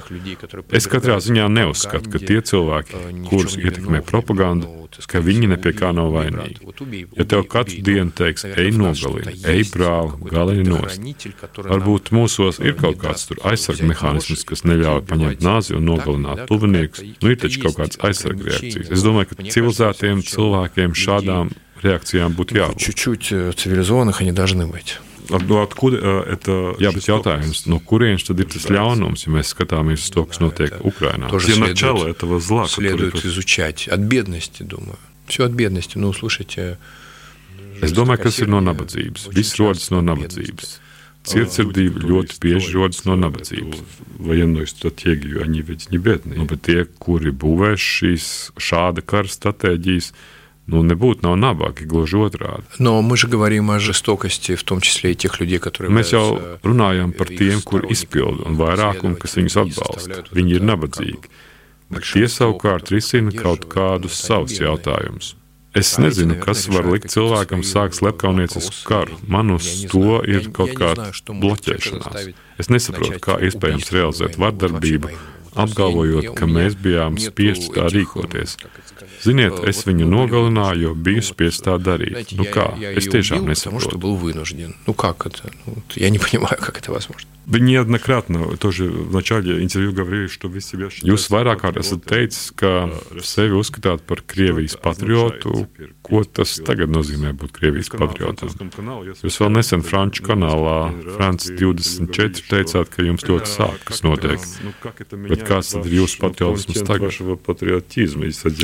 Es 0.74 0.88
katrā 0.90 1.20
ziņā 1.22 1.46
neuzskatu, 1.52 2.10
ka 2.10 2.18
tie 2.18 2.40
cilvēki, 2.42 2.53
kurus 3.28 3.56
ietekmē 3.58 4.02
propaganda, 4.06 4.68
ka 5.10 5.22
viņi 5.22 5.50
nepie 5.52 5.72
kā 5.76 5.90
nav 5.96 6.10
vainīgi. 6.14 6.60
Ja 7.18 7.26
tev 7.28 7.46
katru 7.50 7.80
dienu 7.86 8.12
teiks, 8.16 8.44
ej 8.48 8.72
nogalini, 8.76 9.36
ej 9.52 9.64
brāli, 9.72 10.30
galini 10.30 10.66
nost, 10.68 11.26
varbūt 11.58 12.12
mūsos 12.16 12.60
ir 12.62 12.76
kaut 12.80 13.00
kāds 13.02 13.28
tur 13.30 13.42
aizsarga 13.50 13.88
mehānisms, 13.90 14.44
kas 14.48 14.64
neļauj 14.66 15.04
paņemt 15.10 15.44
nāzi 15.46 15.76
un 15.78 15.86
nogalināt 15.88 16.46
tuviniekus. 16.50 17.04
Nu, 17.22 17.32
ir 17.32 17.40
taču 17.40 17.64
kaut 17.66 17.78
kāds 17.80 18.00
aizsarga 18.06 18.50
reakcijas. 18.50 18.90
Es 18.90 19.06
domāju, 19.06 19.32
ka 19.32 19.50
civilizētiem 19.50 20.24
cilvēkiem 20.26 20.96
šādām 20.98 21.54
reakcijām 21.84 22.34
būtu 22.36 22.58
jābūt. 22.58 22.82
Чуть-чуть 22.82 23.32
э, 23.32 23.52
цивилизованных 23.56 24.20
они 24.20 24.32
должны 24.32 24.66
быть. 24.66 24.98
А, 25.30 25.38
Ну 25.38 25.62
откуда 25.62 25.96
э, 25.98 26.32
это... 26.34 26.74
Jā, 26.80 26.90
bet 26.90 27.06
jautājums, 27.06 27.66
no 27.70 27.78
kurienes 27.78 28.24
tad 28.26 28.40
ir 28.40 28.46
tas 28.50 28.66
ļaunums, 28.66 29.26
ja 29.26 29.32
mēs 29.32 29.52
skatāmies 29.54 30.02
uz 30.02 30.10
to, 30.10 30.24
kas 30.26 30.40
notiek 30.40 30.74
Ukrajinā? 30.82 31.28
Тоже 31.30 31.46
Где 31.46 31.54
следует- 31.54 31.70
начало 31.70 32.08
этого 32.08 32.40
зла? 32.40 32.66
Следует 32.66 33.12
который- 33.14 33.30
изучать. 33.30 33.86
От 33.88 34.00
бедности, 34.00 34.62
думаю. 34.64 34.98
Все 35.26 35.44
от 35.44 35.52
бедности. 35.52 35.98
Ну, 35.98 36.12
слушайте. 36.12 36.78
Es 37.80 37.92
domāju, 37.92 38.16
ka 38.18 38.24
tas 38.24 38.38
ir 38.40 38.48
no 38.48 38.60
nabadzības. 38.60 39.28
Viss 39.32 39.54
rodas 39.56 39.90
no 39.90 40.00
nabadzības. 40.02 40.80
Cietsirdība 41.24 42.00
ļoti 42.00 42.38
bieži 42.40 42.72
rodas 42.74 43.04
no 43.04 43.14
nabadzības. 43.16 43.78
Военную 44.18 44.66
стратегию, 44.66 45.42
они 45.44 45.62
ведь 45.62 45.90
не 45.90 45.98
бедные. 45.98 46.38
Nu, 46.38 46.44
bet 46.46 46.62
tie, 46.62 46.84
kuri 46.98 47.30
būvē 47.30 47.76
šīs 47.76 48.50
šāda 48.56 49.00
kara 49.04 49.28
stratēģijas, 49.28 50.12
ну, 50.71 50.81
nebūtu 50.85 51.25
nav 51.25 51.37
nabagi, 51.39 51.85
gluži 51.89 52.19
otrādi. 52.25 52.65
No, 52.79 52.97
Mēs 55.93 56.13
jau 56.15 56.25
runājam 56.65 57.13
par 57.15 57.31
tiem, 57.31 57.61
kur 57.65 57.87
izpildu 57.91 58.47
un 58.49 58.59
vairākumu, 58.59 59.19
kas 59.21 59.37
viņus 59.39 59.59
atbalsta. 59.65 60.21
Viņi 60.35 60.59
ir 60.59 60.67
nabadzīgi, 60.67 61.33
bet 61.93 62.11
tie 62.11 62.27
savukārt 62.31 62.93
risina 62.93 63.33
kaut 63.35 63.67
kādus 63.71 64.17
savus 64.25 64.57
jautājumus. 64.61 65.35
Es 65.75 65.97
nezinu, 65.99 66.37
kas 66.39 66.69
var 66.71 66.87
likt 66.87 67.09
cilvēkam 67.11 67.59
sākt 67.67 67.97
slepkavniecisku 67.97 68.85
karu. 68.87 69.17
Man 69.27 69.51
uz 69.51 69.67
to 69.91 70.21
ir 70.23 70.47
kaut 70.55 70.71
kāda 70.79 71.09
bloķēšanās. 71.27 72.29
Es 72.63 72.71
nesaprotu, 72.71 73.19
kā 73.19 73.35
iespējams 73.43 73.91
realizēt 73.91 74.39
vardarbību, 74.39 75.11
apgalvojot, 75.65 76.29
ka 76.39 76.47
mēs 76.47 76.77
bijām 76.79 77.19
spiesti 77.19 77.73
tā 77.75 77.89
rīkoties. 77.91 78.55
Ziniet, 79.24 79.58
es 79.68 79.82
viņu 79.86 80.06
nogalināju, 80.10 80.80
jo 80.88 80.94
biju 80.94 81.22
spiests 81.24 81.64
tā 81.66 81.76
darīt. 81.80 82.34
Nu 82.38 82.46
kā? 82.48 82.72
Es 82.94 83.08
tiešām 83.10 83.48
nesaprotu. 83.48 83.98
Ну 84.86 84.94
как 84.94 85.26
это? 85.26 85.50
Я 85.96 86.10
не 86.10 86.18
понимаю, 86.18 86.56
как 86.60 86.78
это 86.78 86.92
возможно. 86.92 87.28
Вы 87.50 87.58
неоднократно 87.58 88.56
тоже 88.58 88.84
в 88.84 89.12
начале 89.12 89.60
интервью 89.64 89.92
говорили, 89.92 90.28
что 90.28 90.46
вы 90.46 90.60
себя 90.60 90.86
считаете... 90.88 91.10
Jūs 91.10 91.26
vairāk 91.34 91.64
kārt 91.64 91.80
esat 91.80 92.04
teicis, 92.06 92.52
ka 92.54 92.92
sevi 93.26 93.56
uzskatāt 93.58 94.04
par 94.06 94.20
Krievijas 94.22 94.76
patriotu. 94.78 95.66
Ko 96.06 96.22
tas 96.22 96.52
tagad 96.62 96.92
nozīmē 96.94 97.32
būt 97.34 97.50
Krievijas 97.56 97.90
patriotam? 97.90 98.52
Jūs 99.24 99.40
vēl 99.42 99.50
nesen 99.56 99.82
Franču 99.82 100.22
kanālā 100.28 100.92
France 101.16 101.50
24 101.50 102.44
teicāt, 102.52 102.92
ka 102.92 103.02
jums 103.02 103.26
ļoti 103.26 103.50
sāp, 103.50 103.82
kas 103.88 104.04
notiek. 104.06 104.38
Bet 105.26 105.42
kāds 105.42 105.72
tad 105.74 105.90
ir 105.90 105.98
jūsu 106.04 106.22
patriotisms 106.22 106.86
tagad? 106.86 107.10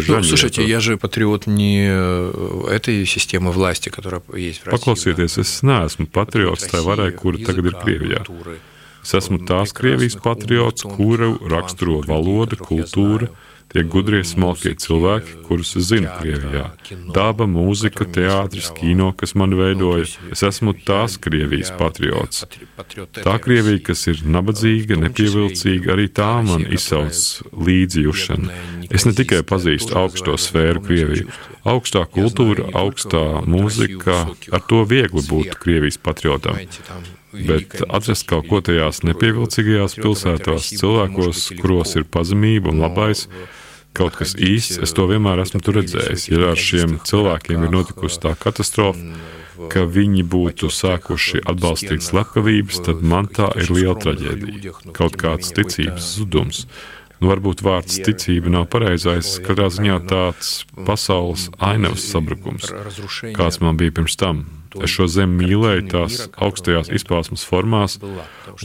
Ну, 0.06 0.22
слушайте, 0.22 0.62
я 0.62 0.78
же 0.78 0.96
патриот 0.96 1.48
не 1.48 1.90
этой 2.70 3.04
системы 3.04 3.50
власти, 3.50 3.88
которая 3.88 4.22
есть 4.36 4.60
в 4.60 4.66
России. 4.66 4.76
Paklausieties, 4.76 5.38
es 5.42 5.62
neesmu 5.66 6.06
patriots 6.06 6.70
tai 6.70 6.86
varai, 6.86 7.10
kura 7.10 7.42
tagad 7.42 7.66
ir 7.66 7.74
Krievijā. 7.82 8.22
Es 9.01 9.15
esmu 9.17 9.41
tās 9.49 9.73
Krievijas 9.73 10.17
patriots, 10.21 10.85
kuru 10.85 11.33
raksturo 11.49 12.01
valoda, 12.05 12.57
kultūra, 12.59 13.31
tie 13.71 13.83
gudrie, 13.87 14.21
smalkie 14.27 14.73
cilvēki, 14.79 15.37
kurus 15.47 15.71
es 15.79 15.87
zinu 15.89 16.11
Krievijā. 16.19 16.65
Daba, 17.15 17.47
mūzika, 17.49 18.05
teātris, 18.17 18.69
kino, 18.75 19.11
kas 19.17 19.33
man 19.39 19.55
veidoja. 19.57 20.07
Es 20.33 20.43
esmu 20.47 20.73
tās 20.87 21.17
Krievijas 21.21 21.71
patriots. 21.79 22.43
Tā 23.15 23.37
Krievija, 23.43 23.81
kas 23.91 24.03
ir 24.11 24.21
nabadzīga, 24.27 24.99
nepievilcīga, 25.05 25.95
arī 25.95 26.09
tā 26.11 26.33
man 26.47 26.67
izsauc 26.67 27.47
līdzjūšana. 27.55 28.59
Es 28.91 29.07
ne 29.07 29.15
tikai 29.17 29.41
pazīstu 29.47 29.95
augsto 30.01 30.35
sfēru 30.35 30.83
Krieviju, 30.83 31.31
augstā 31.71 32.03
kultūra, 32.11 32.67
augstā 32.83 33.23
mūzika, 33.47 34.25
ar 34.51 34.67
to 34.67 34.83
viegli 34.89 35.25
būt 35.31 35.57
Krievijas 35.63 35.99
patriotam. 36.01 36.59
Bet 37.31 37.79
atrast 37.87 38.27
kaut 38.29 38.49
ko 38.51 38.59
tajās 38.65 39.01
nepievilcīgajās 39.07 39.97
pilsētās, 40.01 40.71
cilvēkos, 40.81 41.47
kuros 41.61 41.95
ir 41.99 42.07
pazemība 42.11 42.73
un 42.73 42.81
labais, 42.83 43.27
kaut 43.95 44.17
kas 44.19 44.35
īsts, 44.35 44.79
es 44.83 44.95
to 44.95 45.07
vienmēr 45.09 45.43
esmu 45.45 45.61
redzējis. 45.63 46.27
Ja 46.31 46.51
ar 46.51 46.59
šiem 46.59 46.97
cilvēkiem 47.07 47.67
ir 47.67 47.73
notikusi 47.73 48.19
tā 48.23 48.35
katastrofa, 48.39 49.15
ka 49.71 49.85
viņi 49.85 50.23
būtu 50.27 50.71
sākuši 50.73 51.43
atbalstīt 51.47 52.03
slepkavības, 52.03 52.81
tad 52.87 53.03
man 53.05 53.29
tā 53.31 53.51
ir 53.61 53.71
liela 53.71 53.95
traģēdija. 53.99 54.75
Kaut 54.95 55.19
kāds 55.21 55.53
ticības 55.55 56.15
zudums. 56.17 56.65
Nu, 57.21 57.29
varbūt 57.29 57.61
vārds 57.61 57.99
ticība 58.01 58.49
nav 58.49 58.65
pareizais, 58.73 59.35
katrā 59.45 59.67
ziņā 59.69 59.99
tāds 60.09 60.63
pasaules 60.87 61.51
ainavas 61.61 62.07
sabrukums, 62.09 62.71
kāds 63.37 63.61
man 63.61 63.77
bija 63.77 63.93
pirms 63.99 64.17
tam. 64.17 64.47
Es 64.79 64.93
šo 64.93 65.05
zemi 65.11 65.43
mīlēju 65.43 65.83
tās 65.91 66.17
augstajās 66.39 66.89
izpausmes 66.95 67.43
formās 67.45 67.97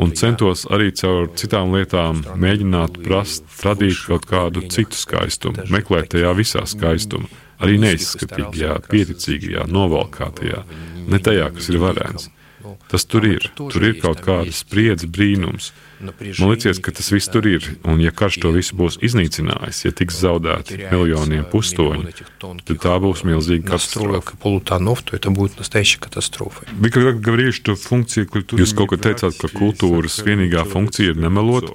un 0.00 0.12
centos 0.16 0.62
arī 0.72 0.92
caur 0.96 1.26
citām 1.36 1.74
lietām 1.74 2.22
mēģināt 2.38 3.00
prast, 3.02 3.44
radīt 3.66 4.04
kaut 4.06 4.28
kādu 4.30 4.62
citu 4.70 4.96
skaistumu, 4.96 5.66
meklēt 5.74 6.12
tajā 6.14 6.30
visā 6.38 6.62
skaistumu, 6.70 7.26
arī 7.60 7.80
neizskatīgajā, 7.82 8.78
pieticīgajā, 8.86 9.66
novalkātajā, 9.72 10.62
ne 11.10 11.20
tajā, 11.28 11.50
kas 11.58 11.70
ir 11.74 11.82
varens. 11.82 12.30
Tas 12.90 13.04
tur 13.06 13.26
ir. 13.26 13.50
Tur 13.58 13.82
ir 13.82 13.98
kaut 14.02 14.22
kāda 14.26 14.54
spriedze, 14.54 15.08
brīnums. 15.10 15.72
Man 16.00 16.50
liekas, 16.52 16.78
ka 16.84 16.92
tas 16.92 17.08
viss 17.12 17.30
tur 17.32 17.46
ir. 17.48 17.64
Un, 17.88 18.00
ja 18.04 18.12
karš 18.12 18.38
to 18.42 18.50
visu 18.52 18.76
būs 18.76 18.98
iznīcinājis, 19.06 19.84
ja 19.86 19.92
tiks 19.96 20.18
zaudēti 20.20 20.78
miljoniem 20.90 21.46
pustoņu, 21.52 22.12
tad 22.40 22.80
tā 22.84 22.96
būs 23.00 23.24
milzīga 23.28 23.72
katastrofa. 23.72 24.36
Jūs 28.60 28.76
kaut 28.76 28.92
ko 28.92 29.00
teicāt, 29.08 29.38
ka 29.40 29.52
kultūras 29.52 30.18
vienīgā 30.26 30.66
funkcija 30.68 31.14
ir 31.14 31.22
nemelot 31.24 31.72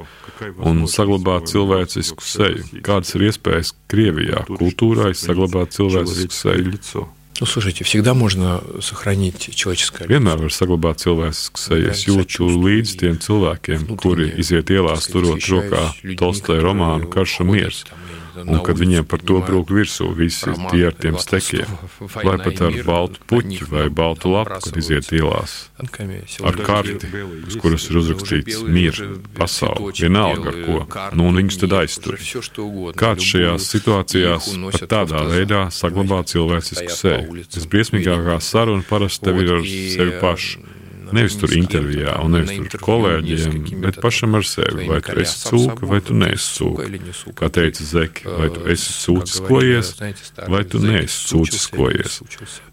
un 0.62 0.86
saglabāt 0.90 1.50
cilvēcisku 1.52 2.26
seju. 2.26 2.68
Kādas 2.86 3.16
ir 3.18 3.30
iespējas 3.32 3.74
Krievijā 3.92 4.46
kultūrai 4.52 5.16
saglabāt 5.18 5.74
cilvēcisku 5.78 6.38
seju? 6.38 7.10
Ну, 7.42 7.48
слушайте, 7.48 7.84
всегда 7.84 8.14
можно 8.14 8.62
сохранить 8.82 9.56
человеческое 9.56 10.06
лицо. 10.06 10.14
Vienmēr 10.14 10.38
var 10.38 10.54
saglabāt 10.54 11.02
cilvēcisku 11.02 11.58
seju. 11.58 11.88
Es 11.90 12.04
jūtu 12.06 12.46
līdz 12.46 12.92
tiem 13.02 13.16
cilvēkiem, 13.18 13.88
kuri 13.98 14.28
iziet 14.38 14.70
ielās 14.70 15.10
turot 15.10 15.42
rokā 15.50 15.88
Tolstoja 16.22 16.62
romānu 16.62 17.10
Karš 17.10 17.40
un 17.42 17.50
miers. 17.50 17.82
Un 18.40 18.62
kad 18.64 18.80
viņiem 18.80 19.06
par 19.10 19.22
to 19.28 19.40
brūk 19.44 19.72
virsū 19.76 20.08
visi 20.16 20.54
tie 20.72 20.86
ar 20.88 20.96
tiem 20.96 21.18
stekiem, 21.20 21.68
vai 22.14 22.38
pat 22.40 22.62
ar 22.68 22.78
baltu 22.88 23.24
puķi 23.28 23.68
vai 23.72 23.88
baltu 23.92 24.32
lapu, 24.32 24.60
kad 24.64 24.80
iziet 24.80 25.12
ielās, 25.16 25.56
ar 26.48 26.60
karti, 26.64 27.12
uz 27.50 27.58
kuras 27.62 27.88
ir 27.90 28.00
uzrakstīts 28.02 28.62
mieru, 28.64 29.20
pasauli, 29.38 29.94
vienalga 30.00 30.54
ar 30.54 30.60
ko, 30.66 30.80
nu 31.20 31.28
un 31.30 31.42
viņus 31.42 31.62
tad 31.66 31.78
aiztur. 31.82 32.20
Kāds 33.02 33.28
šajās 33.34 33.70
situācijās 33.76 34.52
pat 34.78 34.92
tādā 34.96 35.26
veidā 35.28 35.66
saglabā 35.76 36.24
cilvēcisku 36.32 37.00
seju? 37.02 37.42
Visbriesmīgākā 37.52 38.40
saruna 38.44 38.88
parasti 38.88 39.28
tev 39.28 39.44
ir 39.44 39.58
ar 39.60 39.68
sevi 39.68 40.22
pašu. 40.24 40.81
Nevis 41.16 41.36
tur 41.40 41.52
intervijā, 41.56 42.16
un 42.24 42.36
nevis 42.36 42.72
tur 42.72 42.82
kolēģiem, 42.86 43.58
bet 43.84 44.00
pašam 44.04 44.38
ar 44.40 44.46
sevi. 44.48 44.88
Vai 44.90 45.02
tu 45.06 45.16
esi 45.22 45.50
cūka, 45.50 45.90
vai 45.90 46.00
tu 46.06 46.16
neesi 46.18 46.50
cūka. 46.58 46.88
Kā 47.38 47.50
teica 47.54 47.86
Zeki, 47.88 48.26
vai 48.30 48.50
tu 48.54 48.64
esi 48.72 48.96
cūciskojies, 49.04 49.92
vai 50.52 50.64
tu 50.70 50.82
neesi 50.84 51.28
cūciskojies. 51.32 52.22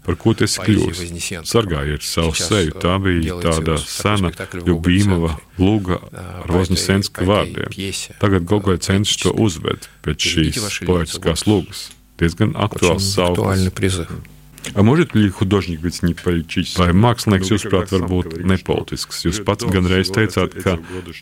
Par 0.07 0.17
ko 0.19 0.33
tu 0.33 0.47
esi 0.47 0.63
kļuvis? 0.63 1.29
Sargājiet 1.49 2.05
savu 2.07 2.33
seju. 2.37 2.75
Tā 2.79 2.95
bija 3.03 3.37
tāda 3.43 3.77
sena 3.83 4.31
Ljubīmova 4.63 5.35
lūga 5.59 5.99
ar 6.15 6.49
Vozņasenska 6.55 7.27
vārdiem. 7.27 7.77
Tagad 8.21 8.47
Gogoja 8.49 8.81
cenšas 8.89 9.23
to 9.25 9.35
uzved 9.35 9.89
pēc 10.05 10.31
šīs 10.33 10.81
poetiskās 10.87 11.45
lūgas. 11.49 11.89
Diezgan 12.19 12.55
aktuāls 12.59 13.13
sauklis. 13.13 14.38
A 14.74 14.82
может 14.82 15.14
ли 15.14 15.28
художник 15.28 15.80
быть 15.80 16.02
не 16.02 16.14
политическим? 16.14 16.84
Vai 16.84 16.92
mākslinieks, 16.96 17.50
jūsuprāt, 17.52 17.92
var 17.92 18.06
būt 18.08 18.38
nepolitisks? 18.48 19.20
Jūs 19.26 19.42
pats 19.44 19.66
gan 19.68 19.84
reiz 19.90 20.08
teicāt, 20.08 20.56
ka 20.64 20.78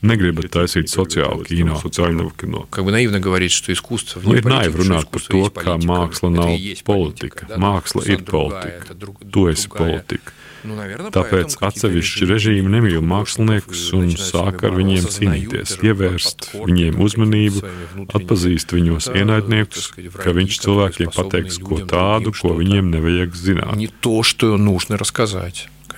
negribat 0.07 0.53
taisīt 0.55 0.93
sociālu 0.93 1.43
kino, 1.49 1.75
sociālu 1.83 2.31
kino. 2.38 2.69
Как 2.71 2.85
бы 2.85 2.93
наивно 2.93 3.19
говорить, 3.19 3.51
что 3.51 3.73
искусство 3.73 4.21
nu, 4.23 4.37
ir 4.38 4.47
naivi 4.47 4.85
runāt 4.85 5.11
par 5.11 5.27
to, 5.27 5.51
ka 5.51 5.77
māksla 5.83 6.31
nav 6.31 6.55
politika. 6.87 7.51
Māksla 7.59 8.07
ir 8.07 8.23
politika. 8.23 8.95
Tu 9.31 9.49
esi 9.51 9.69
politika. 9.69 10.33
Tāpēc 10.67 11.57
atsevišķi 11.59 12.27
režīmi 12.31 12.71
nemīl 12.71 13.01
māksliniekus 13.03 13.83
un 13.99 14.12
sāk 14.15 14.62
ar 14.69 14.77
viņiem 14.79 15.09
cīnīties, 15.11 15.75
pievērst 15.83 16.53
viņiem 16.55 17.01
uzmanību, 17.03 17.65
atpazīst 18.07 18.77
viņos 18.77 19.11
ienaidniekus, 19.11 19.91
ka 20.23 20.37
viņš 20.38 20.61
cilvēkiem 20.62 21.11
pateiks 21.17 21.59
ko 21.67 21.83
tādu, 21.83 22.31
ko 22.38 22.55
viņiem 22.61 22.95
nevajag 22.95 23.35
zināt. 23.35 23.75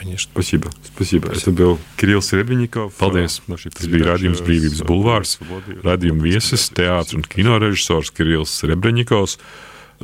Конечно. 0.04 0.30
Спасибо. 0.32 0.70
Спасибо. 0.94 1.26
Спасибо. 1.26 1.32
Это 1.32 1.50
был 1.50 1.78
Кирилл 1.96 2.20
Сребреников. 2.20 2.92
Paldies. 2.98 3.40
Tas 3.46 3.86
bija 3.88 4.10
raidījums 4.10 4.42
Brīvības 4.44 4.82
bulvārs. 4.84 5.38
Radījuma 5.86 6.26
viesis, 6.26 6.66
teātris 6.74 7.16
un 7.16 7.22
kinorežisors 7.22 8.10
Kirills 8.12 8.52
Srebrenikovs. 8.58 9.38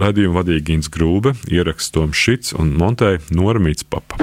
Radījumu 0.00 0.38
vadīja 0.38 0.64
Gins 0.70 0.88
Grūbe, 0.88 1.34
ieraksts 1.50 1.92
Toms 1.92 2.16
Šits 2.16 2.54
un 2.56 2.72
montēja 2.78 3.20
Noramīts 3.34 3.84
Papa. 3.84 4.22